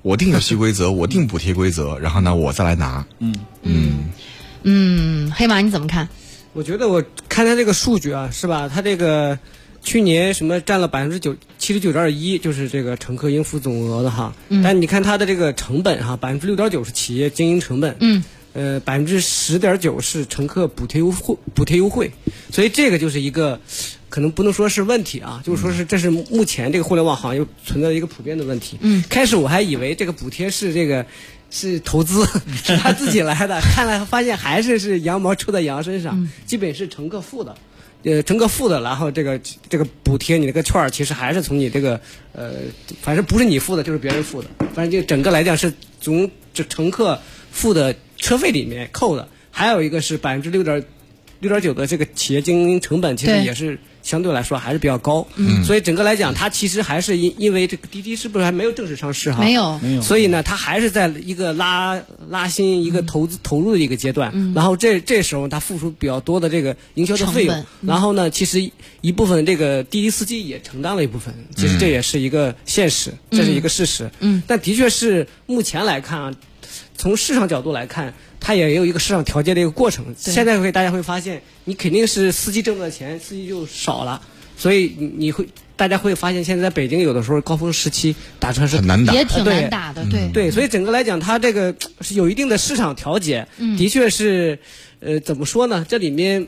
[0.02, 3.06] 我定游戏规则，我定补贴规则，然后呢，我再来拿。
[3.20, 4.10] 嗯嗯
[4.64, 6.10] 嗯，黑马你怎么看？
[6.52, 8.70] 我觉得我看他这个数据啊，是吧？
[8.70, 9.40] 他这个
[9.84, 14.34] 去年什么占了百分之九七十九点一，就是这个乘客应付总额的哈。
[14.64, 17.96] 但你看它的这个成本哈，百分之六点九是企业经营成本。
[18.00, 18.24] 嗯。
[18.54, 22.12] 呃，百分之十点九是乘客补贴优惠，补贴优惠，
[22.52, 23.60] 所以这个就是一个，
[24.10, 28.78] 可能不能说是问题啊，就是说是这是目前这个互联网行业存在一个普遍的问题。
[28.82, 31.04] 嗯，开始我还以为这个补贴是这个
[31.50, 32.28] 是投资，
[32.64, 37.58] 是他自己来的，看来发现还是是羊毛出在羊身上，基本是乘客付的。
[38.04, 39.40] 呃，乘客付的，然后这个
[39.70, 42.00] 这个补贴，你那个券儿其实还是从你这个
[42.34, 42.54] 呃，
[43.02, 47.18] 反正不是你付的，就是别人付的，反正就整个来讲是从这乘客
[47.52, 50.84] 付的车费里面扣的，还有一个是百分之六点
[51.40, 55.26] 六点九的这个企业经营成本，其实也是相对来说还是比较高。
[55.36, 59.40] 嗯，所以整个来讲，它其实还是因因为这个滴滴是不是还没有正式上市哈？
[59.40, 64.54] 没有没有所以呢，它还是在一个拉拉新、一个投资、投入的一个阶段。
[64.54, 74.12] 然后这这时候它付出比较多的这个营销的费用然后呢，其实一部分这个滴滴司机也承担了一部分，其实这也是一个现实，这是一个事实。
[74.20, 76.34] 嗯，但的确是目前来看啊，
[76.98, 80.06] 从市场角度来看，它也有一个市场调节的一个过程。
[80.18, 84.22] 现在会大家会发现，你肯定是司机挣的钱，司机就少了，
[84.58, 89.14] 所以你你会大家会发现，现在在北京有的时候高峰时期打车是很难打。
[89.14, 90.30] 也挺难打的，对。
[90.34, 94.60] 对，所以整个来讲，它这个是有一定的市场调节，的确是，
[95.00, 95.86] 呃，怎么说呢？
[95.88, 96.46] 这里面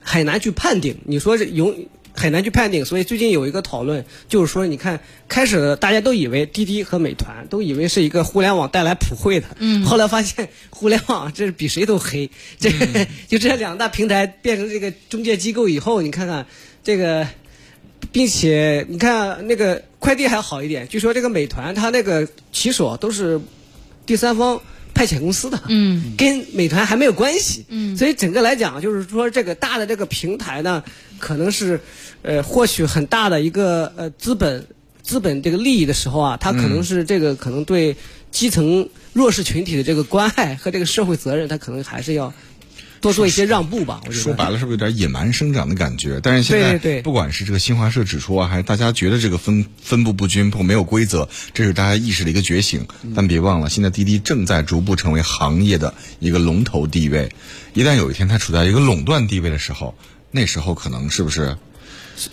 [0.00, 0.96] 很难去判定。
[1.04, 1.74] 你说这有
[2.20, 12.70] 很难去判定，所以最近有一个讨论，就是说，你看开始大家都以为滴滴和美团都以为是一个互联网带来普惠的，嗯，后来发现 互联网这是比谁都黑，这、
[13.26, 16.44] 就这两大平台变成这个中介机构以后，你看看
[16.84, 17.26] 这个。
[18.12, 23.38] 并且你看那个快递还好一点，据说这个美团它那个骑手都是
[24.06, 24.58] 第三方
[24.94, 30.82] 派遣公司的，嗯，跟美团还没有关系，嗯，所以整个来讲就是说这个大的这个平台呢，
[31.18, 31.78] 可能是
[32.22, 34.66] 呃获取很大的一个呃资本
[35.02, 37.96] 资本这个利益的时候啊，他可能是这个可能对
[38.30, 42.32] 基层弱势群体的这个关爱和这个社会责任，他可能还是要
[43.00, 44.00] 多做一些让步吧。
[44.06, 46.20] 我觉得说白了，是不是有点野蛮生长的感觉？
[46.22, 52.86] 但是现在，不管是这个新华社指出啊，还是大家觉得这个分分布不均或没有规则，这是大家意识的一个觉醒。
[53.16, 57.32] 但别忘了，现在滴滴正在逐步成为行业的一个龙头地位。
[57.72, 59.96] 一旦有一天它处在一个垄断地位的时候，
[60.30, 61.56] 那时候可能是不是？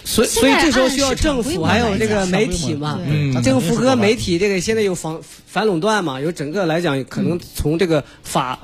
[0.04, 3.00] 所以，所以这时候需要政府还有这个媒体嘛，
[3.44, 8.60] 政府和媒体这个现在有反反垄断嘛，有整个来讲，可能从这个法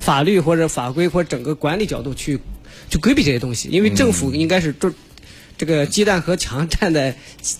[0.00, 2.40] 法律或者法规或者整个管理角度去
[2.88, 4.92] 去规避这些东西，因为政府应该是这
[5.58, 7.56] 这个鸡蛋和墙站在鸡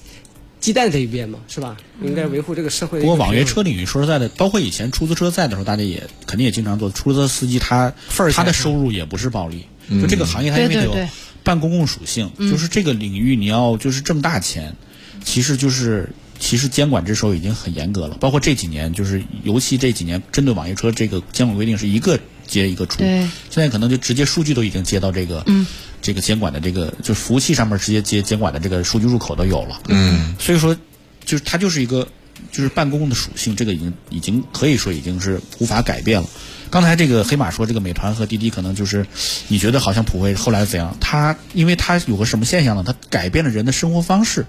[0.61, 1.77] 鸡蛋这一边嘛，是吧？
[2.05, 3.17] 应该维护这个社会的不过。
[3.17, 6.89] 网约车领域说实在的，包括以前出租车在的时候，大家也肯定也经常做。
[6.91, 9.67] 出租车司机他份儿他的收入也不是暴利，
[10.01, 11.09] 就这个行业它因为它有对对对
[11.45, 14.77] 半公共属性，就是这个领域你要就是挣大钱，
[15.25, 18.17] 其实就是其实监管这时候已经很严格了。
[18.21, 25.67] 包括这几年，就是尤其这几年针对网约车这个监管规定是一个接一个出，现在可能就直接数据都已经接到这个嗯。
[26.03, 30.77] 这个监管的这个就是服务器上面直接接监管的这个数据入口都有了，嗯，所以说
[31.25, 32.09] 就是它就是一个
[32.51, 36.29] 就是办公的属性，这个已经已经可以说已经是无法改变了。
[36.73, 39.07] 刚才这个黑马说，这个美团和滴滴可能就是
[39.49, 40.97] 你觉得好像普惠后来怎样？
[41.01, 42.83] 它因为它有个什么现象呢？
[42.87, 44.47] 它改变了人的生活方式。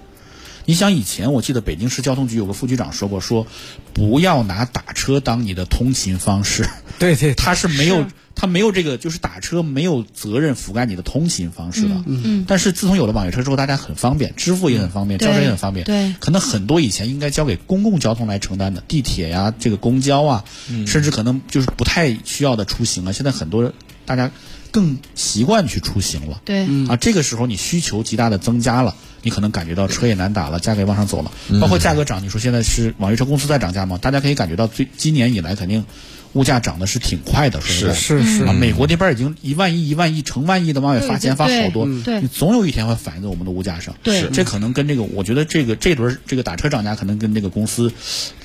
[0.64, 3.46] 你想以前，我记得北京市交通局有个副局长说过，说
[3.92, 6.66] 不要拿打车当你的通勤方式。
[6.98, 11.94] 对对，他是没有，他没有这个，就是打车没有责任覆盖你的通勤方式的。
[12.06, 12.44] 嗯嗯。
[12.48, 15.86] 但是自从有了网约车之后，大家很方便，支付也很方便，交车也很方便。
[15.86, 16.14] 对。
[16.18, 20.44] 可能很多以前应该交给公共交通来承担的，地铁呀，这个公交啊，
[20.86, 23.72] 甚至可能就是不太需要的出行啊，现在很多
[24.04, 24.30] 大家
[24.70, 26.40] 更习惯去出行了。
[26.44, 26.64] 对。
[26.88, 28.94] 啊，这个时候你需求极大的增加了。
[29.22, 32.22] 你可能感觉到车也难打了，价格也往上走了，包括价格涨。
[32.22, 33.96] 你说现在是网约车公司在涨价吗？
[33.96, 35.82] 大家可以感觉到，最今年以来肯定。
[36.34, 38.44] 物价涨的是挺快的，是是是。
[38.44, 43.94] 啊，美国那边已经一万亿、一万亿、成万亿的往外发钱，发好多，对，你总有一天会反映在我们的物价上。
[44.02, 47.92] 对，这可能跟这个，我觉得这个这轮这个打车涨价，可能跟这个公司，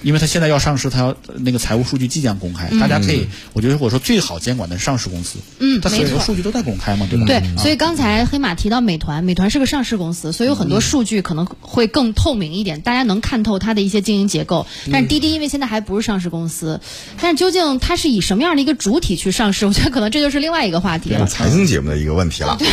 [0.02, 7.25] 因为他现在要上市，他要那个财务数据即将公开，大家可以，我觉得我说最好监管的是上市公司，嗯，他所有的数据都在公开嘛，对吧？
[7.25, 14.67] 对，所以刚才黑马提到美团，美团是个上市公司，所以有很多数据可能会更透明一点，大家能看透它的一些经营结构。
[14.91, 16.80] 但是滴滴因为现在还不是上市公司，
[17.19, 18.60] 但是究竟它是以什么样的？
[18.60, 21.26] 一个主体去上市， 我觉得可能这就是另外一个话题了。
[21.26, 22.58] 财经节目的一个问题了。
[22.60, 22.68] 对，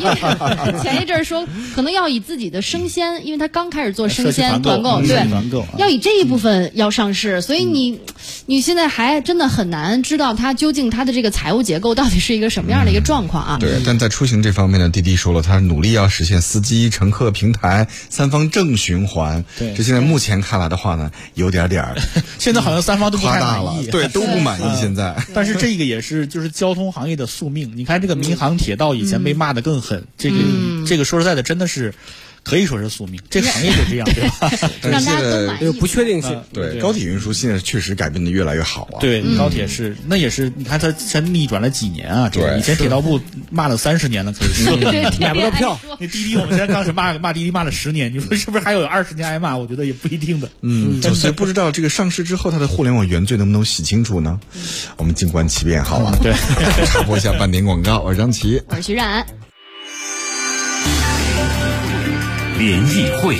[0.00, 5.26] 因为前一阵说可能要以自己的生鲜，因为他刚开始做生鲜团购，对，
[5.78, 7.98] 要以这一部分要上市，所以你
[8.44, 13.56] 你现在还真的很难知道它究竟它的这个财务结构到底是一个什么样的一个状况啊？
[13.58, 19.42] 对，但在出行这方面呢，滴滴说了，他努力要实现司机、乘客、平台三方正循环。
[19.58, 21.96] 对，这现在目前看来的话呢，有点点儿，
[22.38, 25.16] 现在好像三方都不太满意，对，都不满意现在。
[25.34, 27.72] 但是这个也是就是交通行业的宿命。
[27.76, 30.36] 你看这个民航铁道以前被骂的更狠，这个
[30.86, 31.94] 这个说实在的，真的是。
[32.42, 34.50] 可以说是宿命，这个行业就这样，对吧？
[34.82, 35.72] 让大家都满意。
[35.78, 39.00] 不确定性，对高铁运输现在确实改变的越来越好啊。
[39.00, 42.28] 对高铁是，那也是，你看它才逆转了几年啊？
[42.28, 43.20] 对，以前铁道部
[43.50, 44.76] 骂了三十年了，可以说
[45.20, 45.80] 买不到票。
[46.00, 49.56] 那滴滴我们现在当时骂骂滴滴骂了十年，你说是不是还有二十年挨骂？
[49.56, 50.48] 我觉得也不一定的。
[50.62, 54.40] 嗯，所以不知道这个上市之后，它的互联网原罪能不能洗清楚呢？
[54.96, 56.16] 我们静观其变，好吧？
[56.22, 56.32] 对，
[56.86, 59.26] 插播一下半点广告，我是张琪，我是徐冉。
[62.58, 63.38] 联谊会，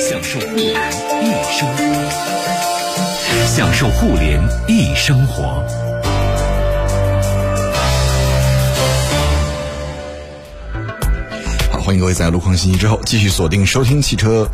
[0.00, 0.74] 享受互联
[1.22, 1.86] 易生活，
[3.46, 5.64] 享受互联易生活。
[11.70, 14.50] 好，欢迎各位在路况信息之后继续锁定收听汽车。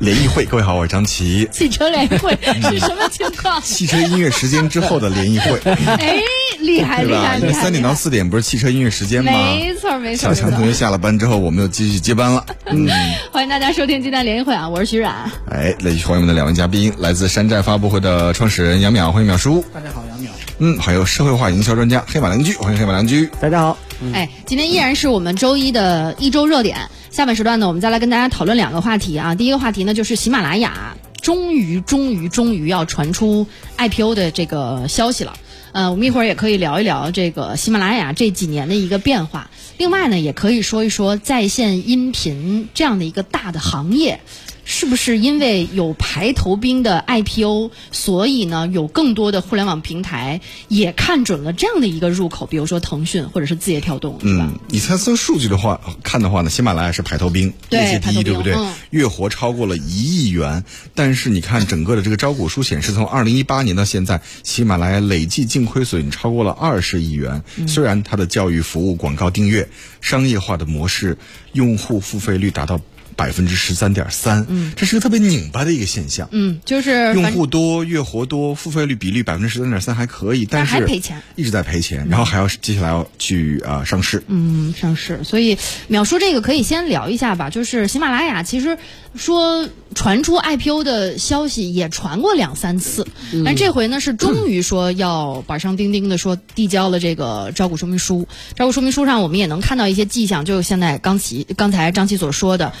[0.00, 1.48] 联谊会，各位好，我是张琪。
[1.52, 3.62] 汽车联谊会是什么情况？
[3.62, 5.60] 汽车音乐时间之后的联谊会。
[5.86, 6.18] 哎，
[6.58, 7.38] 厉害厉害！
[7.40, 9.32] 对三点到四点不是汽车音乐时间吗？
[9.32, 10.22] 没错没错。
[10.22, 12.44] 小强同学下了班之后，我们又继续接班了。
[12.66, 12.88] 嗯，
[13.32, 15.12] 欢迎大家收听今天联谊会啊，我是徐冉。
[15.50, 19.64] 哎，来欢迎我们的两位嘉宾，来自山寨发布会的创始人杨淼，欢迎淼叔。
[19.72, 20.28] 大家好，杨淼。
[20.58, 23.30] 嗯，还有社会化营销专家黑马良驹，欢迎黑马良驹。
[23.40, 23.78] 大家好。
[24.12, 26.76] 哎，今天依然是我们周一的一周热点。
[27.10, 29.34] 下半时段呢，我们再来跟大家讨论两个话题啊。
[29.34, 33.46] 第一个话题呢，就是喜马拉雅终于、终于、终于要传出
[33.78, 35.34] IPO 的这个消息了。
[35.72, 39.50] 呃，我们一会儿也可以聊一聊这个喜马拉雅这几年的一个变化。
[39.78, 44.20] 另外呢，也可以说一说在线音频这样的一个大的行业。
[44.64, 52.46] 是不是因为有排头兵的 IPO，所以呢，有更多的互联网平台也看准了这样的一个入口？
[52.46, 54.52] 比如说腾讯或者是字节跳动，是吧？
[54.68, 58.54] 你猜测数据的话，看的话呢，喜马拉雅是排头兵，业绩第一，对不对？
[58.90, 60.64] 月活超过了一亿元。
[60.94, 67.42] 但是你看整个的这个招股书显示，从二零一八年到现在，喜马拉雅累计净亏损超过了二十亿元。
[67.66, 69.68] 虽然它的教育服务、广告订阅、
[70.00, 71.18] 商业化的模式，
[71.52, 72.80] 用户付费率达到。
[73.20, 88.78] 百分之十三点三，嗯，这是个特别拧巴的一个现象，嗯，就是用户多，月活多，付费率比例百分之十三点三还可以，但是还赔钱，一直在赔钱，然后还要接下来要去啊上市，嗯，上市，所以秒叔这个可以先聊一下吧，就是喜马拉雅其实
[89.14, 93.06] 说传出 IPO 的消息也传过两三次，
[93.44, 102.72] 但这回呢是终于说要板上钉钉的说递交了这个招股说明书，招股说明书上我们也能看到一些迹象，就现在刚奇刚才张琪所说的。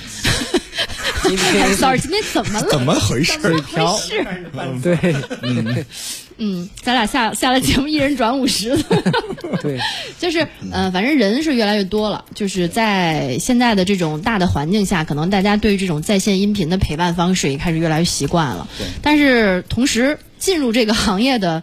[1.76, 2.66] Sorry，今天怎么了？
[2.68, 3.38] 怎么回事？
[3.40, 4.26] 怎么回事？
[4.82, 5.84] 对，嗯
[6.38, 8.76] 嗯，咱俩下下了节目，一人转五十。
[9.62, 9.78] 对，
[10.18, 12.24] 就是呃，反正人是越来越多了。
[12.34, 18.66] 就是在现在的这种大的环境下，可能大家对于这种在线音频的陪伴方式也开始越来越习惯了。
[18.78, 18.86] 对。
[19.02, 21.62] 但是同时，进入这个行业的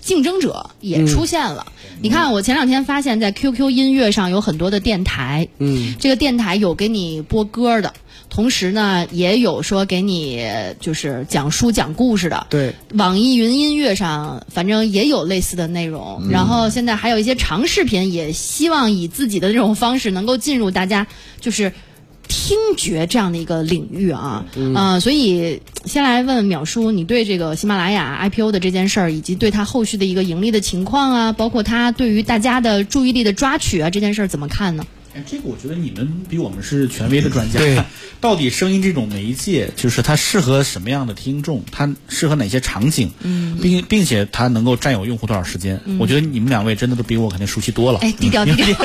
[0.00, 1.72] 竞争者也出现了。
[2.02, 7.92] 你看，我前两天发现，在 QQ 音乐上有很多的电台，嗯，这个电台有给你播歌的，
[8.30, 10.42] 同时呢，也有说给你
[10.80, 12.46] 就是讲书讲故事的。
[12.48, 21.06] 对，网易云音乐上反正也有类似的内容，然后现在还有一些长视频，也希望以自己的这种方式能够进入大家
[21.40, 21.72] 就是
[22.28, 34.86] 听觉这样的一个领域啊，嗯、所以先来问淼叔，你对这个喜马拉雅 IPO 的这件事儿，以及对它后续的一个盈利的情况啊，包括它对于大家的注意力的抓取啊，这件事儿怎么看呢？
[35.14, 37.58] 哎，这个我觉得你们比我们是权威的专家。
[37.58, 37.82] 对，
[38.20, 45.80] 到底声音这种媒介，就是它适合什么样的听众，它适合哪些场景，嗯，并并且它能够占有用户多少时间？
[45.98, 47.98] 我觉得你们两位真的都比我肯定熟悉多了。
[48.00, 48.76] 哎，低调低调。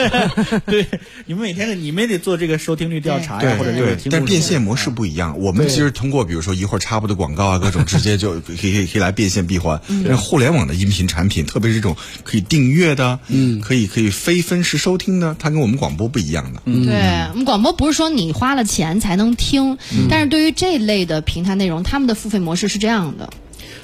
[0.65, 0.87] 对，
[1.25, 5.39] 你们每天你们也得做这个收听率调查呀，对对或者这个听，但变现模式不一样。
[5.39, 9.79] 我们其实通过比如说一会儿插播的广告啊，各种 直接就可以可以可以来变现闭环。
[9.87, 16.61] 但是互联网的音频产品，特别是这种可以订阅的，嗯，可以可以非分时收听的，它跟我们广播不一样的。
[16.63, 16.95] 嗯，对
[17.31, 19.77] 我们广播不是说你花了钱才能听，
[20.09, 23.33] 但是对于这类的平台内容，他们的付费模式是这样的。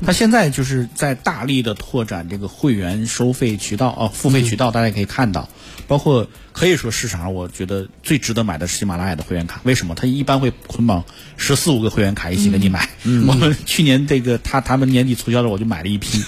[0.05, 5.49] 他现在就是在大力的拓展这个会员收费渠道哦，付费渠道，大家可以看到，
[5.91, 9.59] 包括可以说市场上我觉得最值得买的是喜马拉雅的会员卡。
[9.65, 9.93] 为什么？
[9.93, 11.03] 它一般会捆绑
[11.35, 12.87] 十四五个会员卡一起给你买。
[13.03, 16.23] 我们去年这个他他们年底促销的，我就买了一批，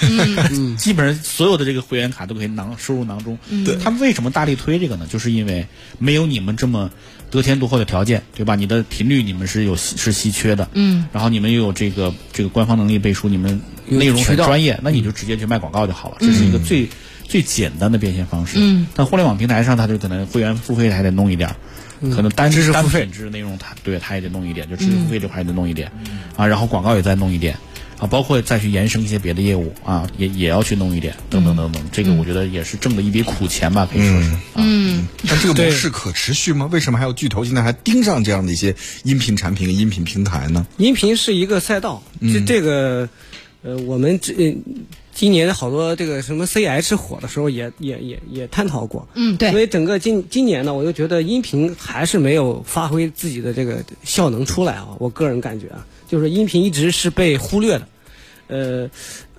[0.76, 3.40] 基本上所有的这个会员卡都可以囊收入囊中。
[3.64, 5.08] 对，他们为什么大力推这个呢？
[5.10, 5.66] 就是因为
[5.98, 6.92] 没有你们这么。
[7.32, 8.54] 得天独厚的条件，对吧？
[8.54, 16.88] 你的频率你们是有是稀缺的，嗯，然后你们又有这个这个官方能力背书，你们内容很专业，那你就直接去卖广告就好了，这是一个最
[17.24, 18.58] 最简单的变现方式。
[18.60, 21.56] 嗯，但互联网平台上，它就可能会员付费还得弄一点儿，
[22.16, 25.92] 可能单知识付单费品质内容它对它也得弄一点，就知识付费这块也得弄一点，
[26.36, 27.58] 啊，然后广告也再弄一点。
[28.00, 34.34] 啊，包括再去延伸一些别的业务啊，也也要去弄一点，等等等等，这个我觉得也是挣的一笔苦钱吧，可以说是。
[34.56, 36.68] 嗯，但这个模式可持续吗？
[36.70, 40.66] 为什么还有巨头现在还盯上这样的一些音频产品、音频平台呢？
[40.78, 43.08] 音频是一个赛道，这这个，
[43.62, 44.56] 呃，我们这呃
[45.14, 57.88] 今年好多这个什么 CH 火的时候也也也也探讨过，嗯，对所以整个今今年呢，我就觉得音频还是没有发挥自己的这个效能出来啊，我个人感觉啊，就是音频一直是被忽略的，
[58.48, 58.90] 呃。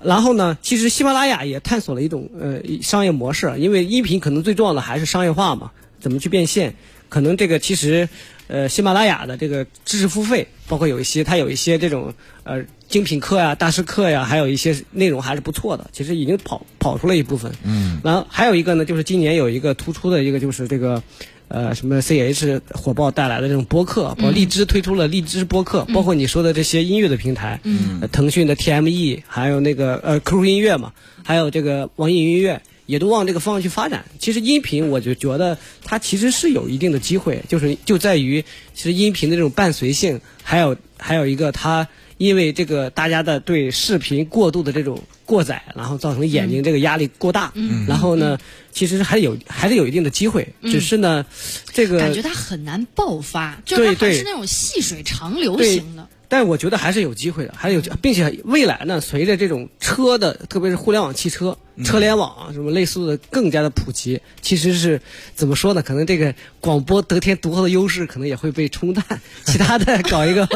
[0.03, 6.75] 然后呢，其实喜马拉雅也探索了一种呃商业模式，因为音频可能最重要的还是商业化嘛，怎么去变现？
[7.09, 8.07] 可能这个其实，
[8.49, 12.13] 呃，喜马拉雅的这个知识付费，包括有一些它有一些这种
[12.43, 17.53] 呃精品课呀、大师课呀，还有一些内容还是不错的，其实已经跑跑出了一部分。
[17.65, 18.01] 嗯。
[18.05, 21.03] 然后还有一个呢，就是今年有一个突出的一个就是这个。
[21.47, 30.91] 呃，什么 CH 火爆带来的这种播客，包括荔枝推出了荔枝播客，包括你说的这些音乐的平台，嗯，腾讯的 TME，还有那个呃 QQ 音乐嘛，
[31.23, 34.07] 还有这个网易云音乐，也都往这个方向去发展。
[34.19, 41.87] 其实音频，我就觉得它其实是有一定的机会，就是就在于其实音频的这种伴随性，还有还有一个它
[42.17, 48.39] 因为这个大家的对视频过度的这种过载，然后造成眼睛这个压力过大，嗯，然后呢，
[48.73, 51.27] 其实还有还是有一定的机会，只是呢，
[51.73, 56.09] 这个感觉它很难爆发，就是它还是那种细水长流型的。
[56.29, 65.01] 但我觉得还是有机会的，还是有，并且未来呢，随着这种车的，特别是互联网汽车、车联网啊，什么类似的更加的普及，其实是
[65.35, 65.83] 怎么说呢？
[65.83, 69.05] 可能这个广播得天独厚的优势可能也会被冲淡，
[69.47, 70.47] 其他的 搞一个，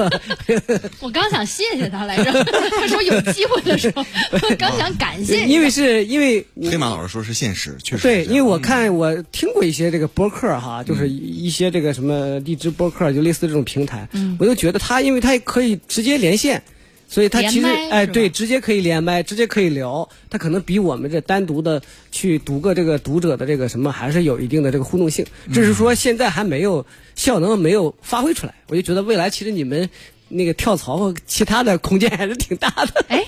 [1.00, 5.46] 我刚想谢谢他来着，他说有机会的时候，我刚想感谢。
[5.46, 14.08] 因为是因为黑马老师说是现实，确实对，因为我看我听过一些这个播客哈，就是一些这个什么荔枝播客，就类似这种平台，
[14.38, 16.62] 我就觉得他因为他可以直接连线。
[17.10, 21.80] 所以他其实哎，对，直接可以连麦，直接可以聊，他可能比我们这单独的
[22.12, 25.24] 去读个这个读者的这个什么，还是有一定的这个互动性。
[25.52, 26.84] 只是说现在还没有
[27.16, 29.88] 效能没有发挥出来，我就觉得未来其实你们
[30.28, 33.04] 那个跳槽和其他的空间还是挺大的。
[33.08, 33.24] 哎，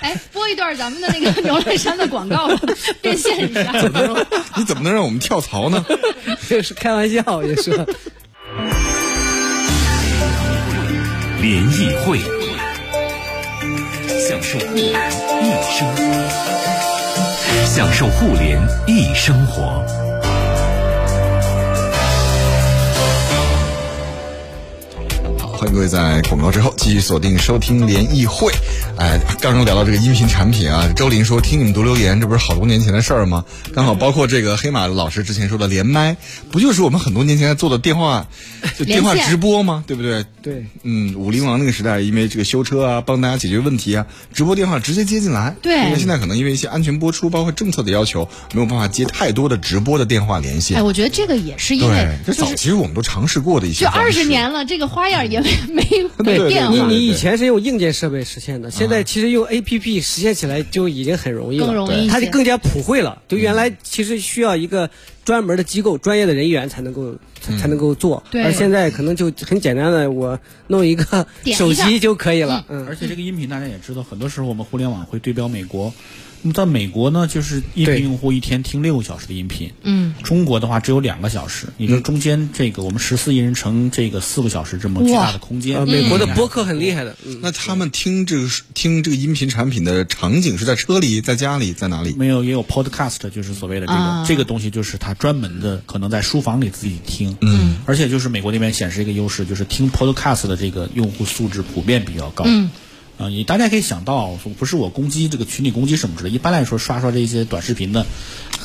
[0.00, 3.70] 哎，播一段咱们的那个牛栏山的广告吧， 变现一下。
[4.56, 5.84] 你怎么能让我们跳槽呢？
[6.48, 7.86] 这是开玩笑，也说。
[11.40, 12.18] 联谊会，
[14.20, 15.10] 享受互联
[15.40, 15.88] 一生，
[17.64, 19.82] 享受互联一生活。
[25.60, 28.50] 欢迎各位在广告之后继续锁定收听联谊会。
[28.96, 33.44] 哎，刚刚聊到这个音频产品啊，周林说听你们读留言，这不是好多年前的事儿吗？
[33.74, 36.16] 刚好包括这个黑马老师之前说的连麦，
[36.50, 38.26] 不就是我们很多年前在做的电话，
[38.78, 39.84] 就电话直播吗？
[39.86, 40.24] 对不对？
[40.40, 45.54] 对，嗯，武林王那个时代，因为这个修车啊，帮大家解决问题啊，直播电话直接接进来。
[45.60, 50.78] 对因为现在可能因为一些安全播出，包括政策的要求，没有办法接太多的直播的电话连线。
[50.78, 53.84] 哎，我觉得这个也是因为对，这就是早期我们都尝试过的一些。
[53.84, 55.82] 就二十年了，这个花样也没没
[56.24, 63.22] 对没变化，你你以前是用硬件设备实现的，现在其实用 A P P 实现起来就已经很容易了，更容易它就更加普惠了。
[63.28, 64.90] 就原来其实需要一个
[65.24, 72.64] 专门的机构、专业的人员才能够才才能够做，而现在可能就很简单的，我弄一个手机就可以了。
[72.68, 75.92] 嗯，而且这个音频大家也知道，很多时候我们互联网会对标美国。
[76.42, 85.76] 那么在美国呢，就是音频用户一天听六个小时的音频，嗯，中国的话只有两个小时，也就是中间这个我们十四亿人乘这个四个小时这么巨大的空间。
[85.76, 92.14] 呃，美国的嗯播客很厉害的，嗯，那他们听这个听这个音频产品的场景是在车里、在家里、在哪里？
[92.16, 97.36] 没有，也有 podcast，就是所谓的这个、啊这个东西，就是他专门的，可能在书房里自己听。
[97.40, 102.44] 嗯，而且就是美国那边显示一个优势，就是听 podcast 的这个用户素质普遍比较高。
[102.46, 102.70] 嗯。
[103.20, 106.30] 啊，你大家可以想到，不是我攻击这个群体攻击什么之类。
[106.30, 108.06] 一般来说，刷刷这些短视频的，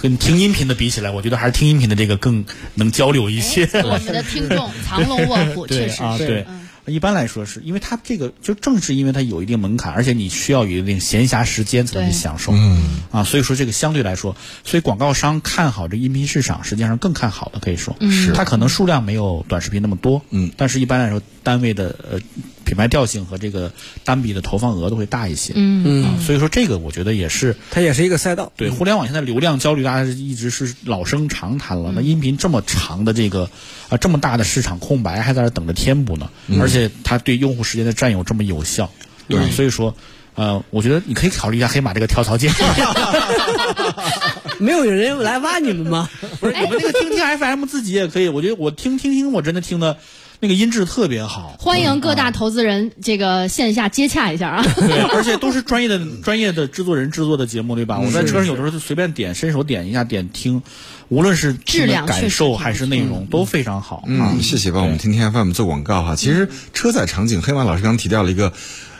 [0.01, 3.69] 跟听音频的比起来，我觉得还是听音频的这个更能交流一些。
[3.73, 6.27] 我们的听众 藏龙卧虎，确实对啊，是。
[6.27, 6.45] 对。
[6.87, 22.19] 一般来说是因为它这个就正是因为它有一定门槛，而且你需要有一定闲暇时间才能去享受，嗯啊，所以说这个相对来说，所以广告商看好这音频市场，实际上更看好的可以说，是它可能数量没有短视频那么多，嗯，但是一般来说单位的呃
[22.65, 23.71] 品牌调性和这个
[24.03, 28.51] 单笔的投放额都会大一些，嗯啊，所以说这个我觉得也是它也是一个赛道。
[28.57, 31.93] 对，互联网现在流量焦虑，大家一直是老生常谈了。
[31.95, 33.49] 那音频这么长的这个
[33.89, 38.89] 啊、这么大的市场空白，还在那等着填补呢，而且它对用户时间的占有这么有效，
[39.29, 39.95] 对嗯所以说。
[40.37, 42.51] 呃，我觉得你可以考虑一下黑马这个跳槽键
[44.59, 46.09] 没有人来挖你们吗？
[46.41, 48.27] 不是你们那个听听 FM 自己也可以。
[48.27, 49.97] 我觉得我听听听，我真的听的
[50.45, 51.55] 那个音质特别好。
[51.57, 54.63] 欢迎各大投资人这个线下接洽一下啊！
[54.77, 57.97] 对，而且都是专业的专业的制作人制作的节目，对吧？
[57.97, 60.61] 我在车上有的时候就随便点，伸手点一下点听，
[61.09, 64.43] 无论是质量感受还是内容都非常好啊嗯，。
[64.43, 66.15] 谢谢帮我们听听 FM 做广告哈。
[66.15, 68.53] 其实车载场景，黑马老师刚刚提到了一个。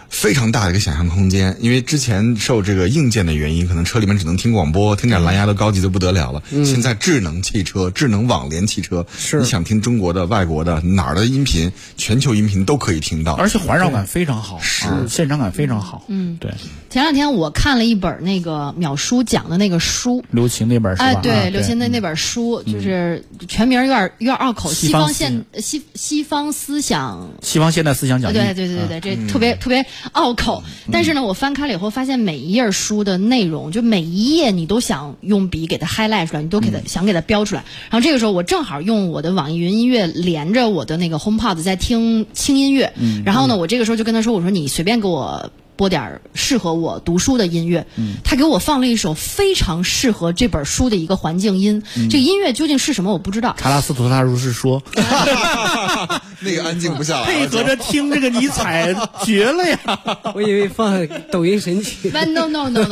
[0.10, 6.42] 非常大的一个想象空间，因为之前受这个硬件的原因，可能车里面只能听广播，听点蓝牙都高级的不得了了。
[6.64, 9.40] 现在智能汽车、智能网联汽车，是。
[9.40, 13.34] 你想听中国的、外国的哪儿的音频，全球音频都可以听到。
[13.34, 14.88] 而且环绕感非常好，是。
[15.10, 16.04] 现场感非常好。
[16.08, 16.52] 嗯，对，
[16.90, 21.06] 前两天我看了一本那个秒叔讲的那个书，刘擎那本是吧？
[21.06, 27.30] 哎，对，啊刘擎的那本书就是全名有点有点拗口，西西方方现西西方思想。
[27.42, 28.34] 西方现代思想讲义。
[28.34, 30.64] 对对对对对，这特别特别拗口。
[30.92, 37.64] 但是呢，我翻开了以后，发现每一页书的内容，就每一页你都想用笔给它 highlight 出来，你都给它想给它标出来。
[37.90, 42.94] 然后这个时候，我正好用我的网易云音乐连着我的那个 HomePod 在听轻音乐。
[43.26, 47.86] 然后呢，我这个时候就跟他说：“我说你随便给我。”播点儿适合我读书的音乐，
[48.24, 51.84] 他给我放了一首非常适合这本书的一个环境音。
[52.10, 53.56] 这个音乐究竟是什么，我不知道。
[53.58, 54.82] 查拉斯图拉如是说，
[56.42, 58.96] 那个安静不下来，配合着听这个尼采，
[59.26, 59.80] 绝了呀！
[60.36, 62.10] 我以为放抖音神曲。
[62.12, 62.86] No no no no，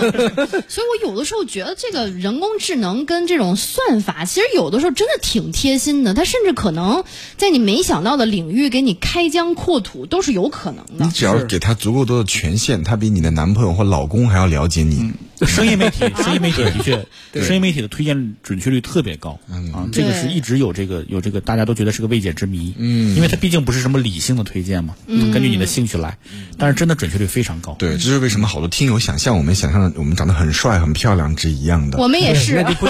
[0.68, 6.14] 所以我有的时候觉得这个人工智能跟这种算法，其实有的时候真的挺贴心的。
[6.14, 7.04] 它甚至可能
[7.38, 11.12] 在你没想到的领域给你开疆扩土，都是有可能的你。
[11.12, 15.12] 只要给他足够多的权限，他比你的男朋友或老公还要了解你。
[15.48, 17.06] 声音媒体， 声音媒体的确，
[17.42, 19.40] 声音媒体的推荐准确率特别高
[19.74, 22.74] 啊，这个是一直有这个有这个，大家都觉得是个未解之谜。
[22.78, 26.18] 嗯，因为它毕竟不是什么理性的推荐嘛，根据你的兴趣来，
[26.58, 27.76] 但是真的准确率非常高。
[27.80, 31.98] 对，这是为什么好多听友想像我们想象的我们长得很帅、很漂亮是一样的。
[31.98, 32.86] 我们也是那，就不，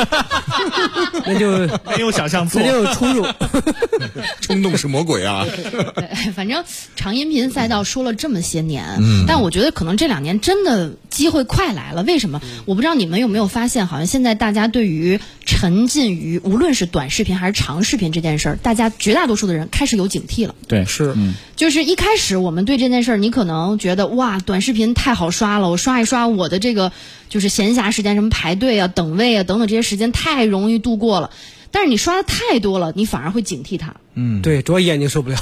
[1.25, 1.49] 那就
[1.95, 2.71] 没有想象错那。
[2.71, 3.25] 就有出入。
[4.41, 5.45] 冲动是魔鬼啊！
[5.45, 6.63] 对，反正
[6.95, 12.03] 长音频赛道说了这么些年，但我觉得可能这两年真的机会快来了。
[12.03, 12.41] 为什么？
[12.65, 20.55] 我不知道你们有没有发现，好像现在大家对于沉浸于无论是短视频还是长视频这件事儿，大家绝大多数的人开始有警惕了。
[20.67, 26.91] 对，是嗯，就是一开始我们对这件事儿，你可能觉得哇，短视频太好刷了，我刷一刷我的这个
[27.29, 31.31] 就是闲暇时间，什么排队啊、等位啊等等这些时间太容易度过了。
[31.71, 33.95] 但是你刷的太多了，你反而会警惕它。
[34.13, 35.37] 嗯对， 主要眼睛受不了。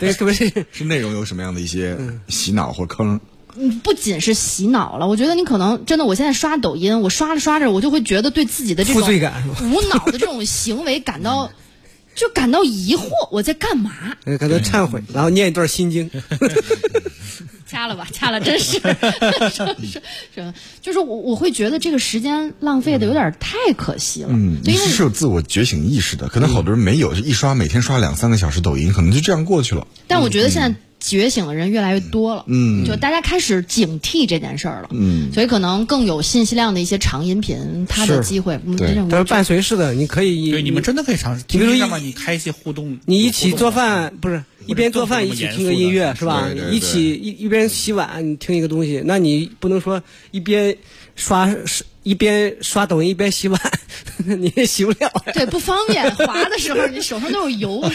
[0.00, 3.20] 对，特别是是内容有什么样的一些洗脑或坑？
[3.58, 9.56] 嗯不仅是洗脑了，我觉得你可能真的，我现在刷抖音，我刷着刷着，我就会觉得对自己的这种负罪感是吧？
[9.62, 11.50] 无脑的这种行为感到
[12.14, 13.92] 就感到疑惑，我在干嘛？
[14.24, 16.10] 呃感到忏悔，然后念一段心经。
[17.66, 20.00] 掐了吧， 掐了，真是，是是
[20.34, 24.28] 是，就是我我会觉得这个时间浪费的有点太可惜了。
[24.30, 29.88] 嗯，因为你是有自我觉醒意识的，可能好多人没有，就一刷每天刷两三个小时抖音，可能就这样过去了。
[30.06, 41.44] 但我觉得现在觉醒的人越来越多了，嗯，就大家开始警惕这件事儿了，嗯，所以可能更有信息量的一些长音频，它的机会，嗯对真的它是伴随式的，你可以对，你们真的可以尝试。
[41.46, 46.42] 比如你开一些互动，你一起做饭不是一边做饭一起听个音乐是吧？
[46.46, 50.02] 对对对一起一一边洗碗你听一个东西，那你不能说
[50.32, 50.76] 一边
[51.14, 51.54] 刷
[52.02, 53.60] 一边刷抖音一边洗碗，
[54.26, 55.08] 你也洗不了。
[55.34, 57.80] 对不方便，滑的时候你手上都有油。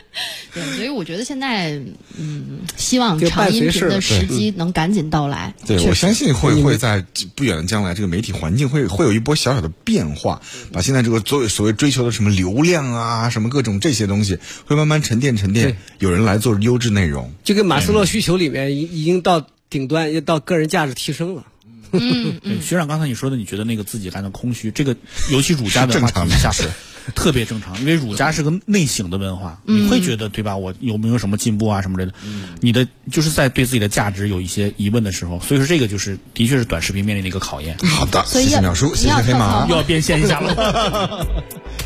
[0.54, 1.72] 对，所以我觉得现在，
[2.18, 5.54] 嗯，希望就长音频的时机能赶紧到来。
[5.66, 10.40] 对，我相信会会在不远的将来，这个媒体环境会会有一波小小的变化，
[10.72, 17.32] 把现在这个所所谓追求的什么流量啊，什么各种这些东西，会慢慢沉淀沉淀，有人来做优质内容。
[17.44, 21.44] 就跟马斯洛需求里面已已经到顶端，要到个人价值提升了。
[21.92, 24.96] 对，学长刚才你说的，你觉得那个自己感到空虚，这个
[25.30, 26.64] 尤其儒家文化是正常的下是
[27.14, 30.56] 特别正常，因为儒家是个内省的文化，你会觉得对吧？
[30.56, 32.18] 我有没有什么进步啊什么之类的？
[32.60, 39.66] 你的就是在对自己的价值有一些疑问的时候，所以说这个就是的确是短视频面临的一个考验，好的，谢谢所以要淼叔，谢谢黑马。
[39.68, 41.26] 又要变现一下了。